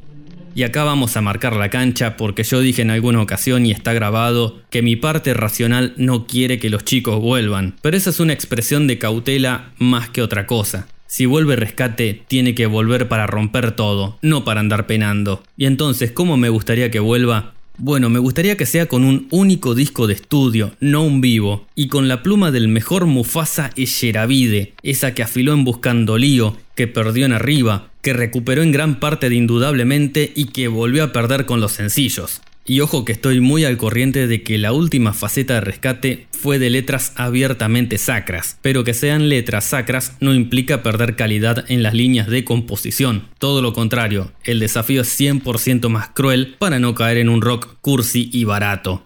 Y 0.55 0.65
acá 0.65 0.85
vamos 0.85 1.17
a 1.17 1.23
marcar 1.23 1.57
la 1.57 1.71
cancha 1.71 2.17
porque 2.17 2.45
yo 2.45 2.61
dije 2.61 2.83
en 2.83 2.91
alguna 2.91 3.23
ocasión 3.23 3.65
y 3.65 3.71
está 3.71 3.95
grabado 3.95 4.61
que 4.69 4.83
mi 4.83 4.97
parte 4.97 5.33
racional 5.33 5.95
no 5.97 6.27
quiere 6.27 6.59
que 6.59 6.69
los 6.69 6.85
chicos 6.85 7.21
vuelvan, 7.21 7.77
pero 7.81 7.97
esa 7.97 8.11
es 8.11 8.21
una 8.21 8.35
expresión 8.35 8.87
de 8.87 8.99
cautela 8.99 9.73
más 9.79 10.11
que 10.11 10.21
otra 10.21 10.47
cosa. 10.47 10.89
Si 11.07 11.27
vuelve 11.27 11.57
rescate, 11.57 12.23
tiene 12.27 12.55
que 12.55 12.67
volver 12.67 13.09
para 13.09 13.27
romper 13.27 13.73
todo, 13.73 14.19
no 14.23 14.45
para 14.45 14.61
andar 14.61 14.87
penando. 14.87 15.43
Y 15.57 15.67
entonces, 15.67 16.11
¿cómo 16.11 16.37
me 16.37 16.49
gustaría 16.49 16.91
que 16.91 17.01
vuelva? 17.01 17.53
Bueno, 17.85 18.11
me 18.11 18.21
gustaría 18.21 18.57
que 18.57 18.65
sea 18.65 18.87
con 18.87 19.03
un 19.03 19.27
único 19.33 19.75
disco 19.75 20.07
de 20.07 20.15
estudio, 20.15 20.71
no 20.79 21.03
un 21.03 21.21
vivo, 21.21 21.67
y 21.75 21.89
con 21.89 22.07
la 22.07 22.23
pluma 22.23 22.53
del 22.53 22.69
mejor 22.69 23.07
Mufasa 23.07 23.73
Echeravide, 23.75 24.75
esa 24.85 25.15
que 25.15 25.25
afiló 25.25 25.53
en 25.53 25.65
Buscando 25.65 26.17
Lío, 26.17 26.57
que 26.77 26.87
perdió 26.87 27.27
en 27.27 27.33
arriba, 27.33 27.89
que 28.01 28.13
recuperó 28.13 28.63
en 28.63 28.71
gran 28.71 29.01
parte 29.01 29.29
de 29.29 29.35
Indudablemente 29.35 30.33
y 30.37 30.45
que 30.45 30.69
volvió 30.69 31.03
a 31.03 31.13
perder 31.13 31.45
con 31.45 31.61
los 31.61 31.73
sencillos. 31.73 32.41
Y 32.65 32.81
ojo 32.81 33.05
que 33.05 33.13
estoy 33.13 33.41
muy 33.41 33.65
al 33.65 33.77
corriente 33.77 34.29
de 34.29 34.43
que 34.45 34.57
la 34.57 34.73
última 34.73 35.13
faceta 35.13 35.55
de 35.55 35.63
rescate 35.63 36.27
fue 36.31 36.61
de 36.61 36.71
letras 36.71 37.13
abiertamente 37.17 37.99
sacras, 37.99 38.59
pero 38.63 38.85
que 38.85 38.95
sean 38.95 39.29
letras 39.29 39.65
sacras 39.65 40.17
no 40.21 40.33
implica 40.33 40.83
perder 40.83 41.17
calidad 41.17 41.65
en 41.69 41.83
las 41.83 41.95
líneas 41.95 42.29
de 42.29 42.45
composición, 42.45 43.29
todo 43.39 43.63
lo 43.63 43.73
contrario, 43.73 44.33
el 44.45 44.61
desafío 44.61 45.03
es 45.03 45.21
100% 45.21 45.89
más 45.89 46.11
cruel 46.11 46.55
para 46.59 46.79
no 46.79 46.95
caer 46.95 47.17
en 47.17 47.29
un 47.29 47.43
rock 47.43 47.79
cursi 47.81 48.31
y 48.33 48.45
barato. 48.45 49.05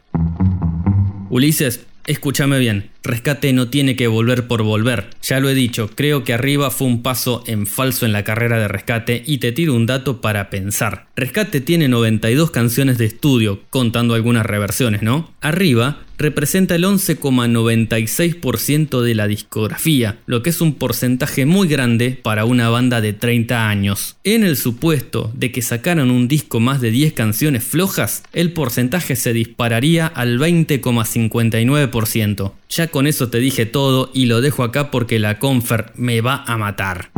Ulises, 1.30 1.86
Escúchame 2.06 2.60
bien, 2.60 2.90
Rescate 3.02 3.52
no 3.52 3.68
tiene 3.68 3.96
que 3.96 4.06
volver 4.06 4.46
por 4.46 4.62
volver. 4.62 5.10
Ya 5.22 5.40
lo 5.40 5.48
he 5.48 5.54
dicho, 5.54 5.90
creo 5.92 6.22
que 6.22 6.34
arriba 6.34 6.70
fue 6.70 6.86
un 6.86 7.02
paso 7.02 7.42
en 7.48 7.66
falso 7.66 8.06
en 8.06 8.12
la 8.12 8.22
carrera 8.22 8.60
de 8.60 8.68
Rescate 8.68 9.24
y 9.26 9.38
te 9.38 9.50
tiro 9.50 9.74
un 9.74 9.86
dato 9.86 10.20
para 10.20 10.48
pensar. 10.48 11.08
Rescate 11.16 11.60
tiene 11.60 11.88
92 11.88 12.52
canciones 12.52 12.96
de 12.98 13.06
estudio, 13.06 13.60
contando 13.70 14.14
algunas 14.14 14.46
reversiones, 14.46 15.02
¿no? 15.02 15.34
Arriba 15.40 16.05
representa 16.18 16.74
el 16.74 16.84
11,96% 16.84 19.00
de 19.00 19.14
la 19.14 19.26
discografía, 19.26 20.18
lo 20.26 20.42
que 20.42 20.50
es 20.50 20.60
un 20.60 20.74
porcentaje 20.74 21.46
muy 21.46 21.68
grande 21.68 22.18
para 22.22 22.44
una 22.44 22.68
banda 22.68 23.00
de 23.00 23.12
30 23.12 23.68
años. 23.68 24.16
En 24.24 24.42
el 24.44 24.56
supuesto 24.56 25.30
de 25.34 25.52
que 25.52 25.62
sacaran 25.62 26.10
un 26.10 26.26
disco 26.28 26.60
más 26.60 26.80
de 26.80 26.90
10 26.90 27.12
canciones 27.12 27.64
flojas, 27.64 28.22
el 28.32 28.52
porcentaje 28.52 29.16
se 29.16 29.32
dispararía 29.32 30.06
al 30.06 30.38
20,59%. 30.38 32.52
Ya 32.68 32.88
con 32.88 33.06
eso 33.06 33.28
te 33.28 33.38
dije 33.38 33.66
todo 33.66 34.10
y 34.12 34.26
lo 34.26 34.40
dejo 34.40 34.64
acá 34.64 34.90
porque 34.90 35.18
la 35.18 35.38
Confer 35.38 35.92
me 35.96 36.20
va 36.20 36.44
a 36.46 36.58
matar. 36.58 37.10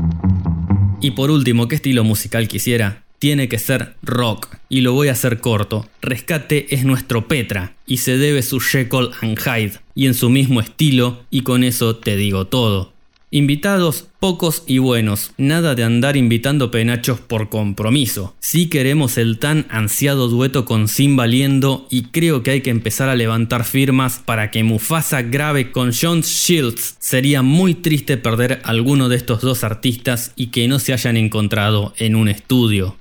Y 1.00 1.12
por 1.12 1.30
último, 1.30 1.68
¿qué 1.68 1.76
estilo 1.76 2.04
musical 2.04 2.48
quisiera? 2.48 3.04
Tiene 3.18 3.48
que 3.48 3.58
ser 3.58 3.94
rock. 4.02 4.56
Y 4.68 4.80
lo 4.80 4.92
voy 4.92 5.08
a 5.08 5.12
hacer 5.12 5.40
corto. 5.40 5.88
Rescate 6.02 6.74
es 6.74 6.84
nuestro 6.84 7.28
Petra 7.28 7.74
y 7.86 7.98
se 7.98 8.18
debe 8.18 8.42
su 8.42 8.60
Jekyll 8.60 9.10
and 9.20 9.38
Hyde 9.38 9.80
y 9.94 10.06
en 10.06 10.14
su 10.14 10.30
mismo 10.30 10.60
estilo 10.60 11.24
y 11.30 11.42
con 11.42 11.64
eso 11.64 11.96
te 11.96 12.16
digo 12.16 12.46
todo. 12.46 12.92
Invitados 13.30 14.06
pocos 14.20 14.62
y 14.66 14.78
buenos, 14.78 15.32
nada 15.36 15.74
de 15.74 15.84
andar 15.84 16.16
invitando 16.16 16.70
penachos 16.70 17.20
por 17.20 17.50
compromiso. 17.50 18.34
Si 18.40 18.70
queremos 18.70 19.18
el 19.18 19.38
tan 19.38 19.66
ansiado 19.68 20.28
dueto 20.28 20.64
con 20.64 20.88
Sin 20.88 21.14
Valiendo 21.14 21.86
y 21.90 22.04
creo 22.04 22.42
que 22.42 22.52
hay 22.52 22.60
que 22.62 22.70
empezar 22.70 23.10
a 23.10 23.16
levantar 23.16 23.64
firmas 23.64 24.18
para 24.24 24.50
que 24.50 24.64
Mufasa 24.64 25.20
grabe 25.20 25.72
con 25.72 25.92
John 25.92 26.22
Shields. 26.22 26.96
Sería 27.00 27.42
muy 27.42 27.74
triste 27.74 28.16
perder 28.16 28.62
alguno 28.64 29.10
de 29.10 29.16
estos 29.16 29.42
dos 29.42 29.62
artistas 29.62 30.32
y 30.34 30.46
que 30.46 30.66
no 30.66 30.78
se 30.78 30.94
hayan 30.94 31.18
encontrado 31.18 31.92
en 31.98 32.16
un 32.16 32.28
estudio. 32.28 32.96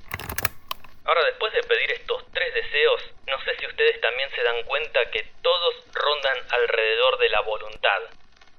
Ahora, 1.08 1.24
después 1.24 1.50
de 1.54 1.62
pedir 1.62 1.90
estos 1.92 2.22
tres 2.34 2.52
deseos, 2.52 3.00
no 3.28 3.42
sé 3.42 3.56
si 3.56 3.66
ustedes 3.66 3.98
también 4.02 4.28
se 4.34 4.42
dan 4.42 4.62
cuenta 4.64 5.10
que 5.10 5.24
todos 5.42 5.74
rondan 5.94 6.38
alrededor 6.50 7.16
de 7.16 7.30
la 7.30 7.40
voluntad. 7.40 8.02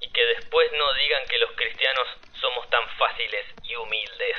Y 0.00 0.10
que 0.10 0.24
después 0.26 0.72
no 0.72 0.92
digan 0.94 1.28
que 1.28 1.38
los 1.38 1.52
cristianos 1.52 2.08
somos 2.40 2.68
tan 2.70 2.88
fáciles 2.98 3.46
y 3.62 3.76
humildes. 3.76 4.36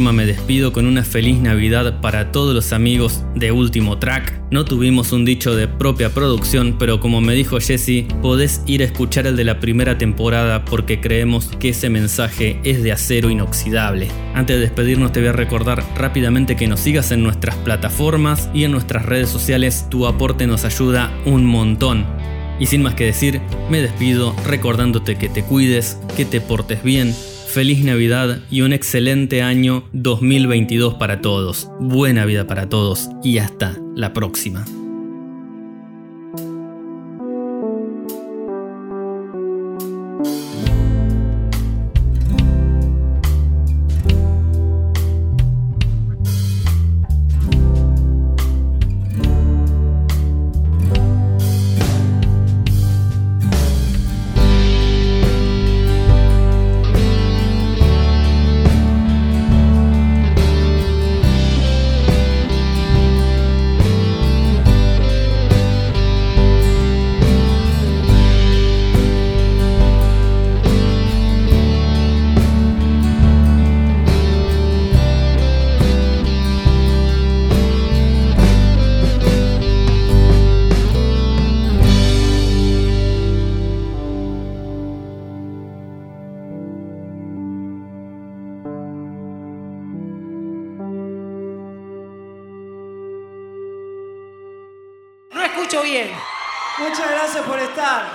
Me 0.00 0.26
despido 0.26 0.74
con 0.74 0.84
una 0.84 1.02
feliz 1.04 1.40
Navidad 1.40 2.02
para 2.02 2.30
todos 2.30 2.54
los 2.54 2.74
amigos 2.74 3.24
de 3.34 3.50
Último 3.50 3.98
Track. 3.98 4.42
No 4.50 4.66
tuvimos 4.66 5.10
un 5.12 5.24
dicho 5.24 5.56
de 5.56 5.68
propia 5.68 6.10
producción, 6.10 6.76
pero 6.78 7.00
como 7.00 7.22
me 7.22 7.32
dijo 7.32 7.58
Jesse, 7.60 8.04
podés 8.20 8.60
ir 8.66 8.82
a 8.82 8.84
escuchar 8.84 9.26
el 9.26 9.36
de 9.36 9.44
la 9.44 9.58
primera 9.58 9.96
temporada 9.96 10.66
porque 10.66 11.00
creemos 11.00 11.48
que 11.58 11.70
ese 11.70 11.88
mensaje 11.88 12.60
es 12.62 12.82
de 12.82 12.92
acero 12.92 13.30
inoxidable. 13.30 14.08
Antes 14.34 14.56
de 14.56 14.62
despedirnos 14.62 15.12
te 15.12 15.20
voy 15.20 15.30
a 15.30 15.32
recordar 15.32 15.82
rápidamente 15.96 16.56
que 16.56 16.68
nos 16.68 16.80
sigas 16.80 17.10
en 17.10 17.22
nuestras 17.22 17.56
plataformas 17.56 18.50
y 18.52 18.64
en 18.64 18.72
nuestras 18.72 19.06
redes 19.06 19.30
sociales. 19.30 19.86
Tu 19.88 20.06
aporte 20.06 20.46
nos 20.46 20.66
ayuda 20.66 21.10
un 21.24 21.46
montón. 21.46 22.04
Y 22.60 22.66
sin 22.66 22.82
más 22.82 22.94
que 22.94 23.06
decir, 23.06 23.40
me 23.70 23.80
despido 23.80 24.36
recordándote 24.44 25.16
que 25.16 25.30
te 25.30 25.42
cuides, 25.42 25.98
que 26.16 26.26
te 26.26 26.42
portes 26.42 26.82
bien 26.82 27.14
feliz 27.56 27.82
Navidad 27.82 28.42
y 28.50 28.60
un 28.60 28.74
excelente 28.74 29.40
año 29.40 29.84
2022 29.94 30.96
para 30.96 31.22
todos. 31.22 31.70
Buena 31.80 32.26
vida 32.26 32.46
para 32.46 32.68
todos 32.68 33.08
y 33.24 33.38
hasta 33.38 33.78
la 33.94 34.12
próxima. 34.12 34.66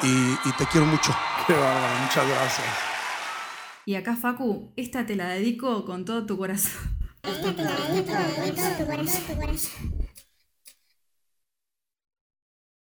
Y, 0.04 0.50
y 0.50 0.52
te 0.58 0.66
quiero 0.66 0.88
mucho. 0.88 1.16
Qué 1.48 1.54
bárbaro, 1.54 2.00
muchas 2.02 2.28
gracias. 2.28 2.68
Y 3.86 3.96
acá, 3.96 4.16
Facu, 4.16 4.74
esta 4.76 5.06
te 5.06 5.16
la 5.16 5.30
dedico 5.30 5.86
con 5.86 6.06
todo 6.06 6.26
tu 6.26 6.38
corazón. 6.38 6.72
Esta 7.24 7.56
te 7.56 7.64
la 7.64 7.72
dedico 7.72 8.14
con 8.14 8.56
todo 8.56 8.70
tu 8.78 8.86
corazón. 8.86 10.11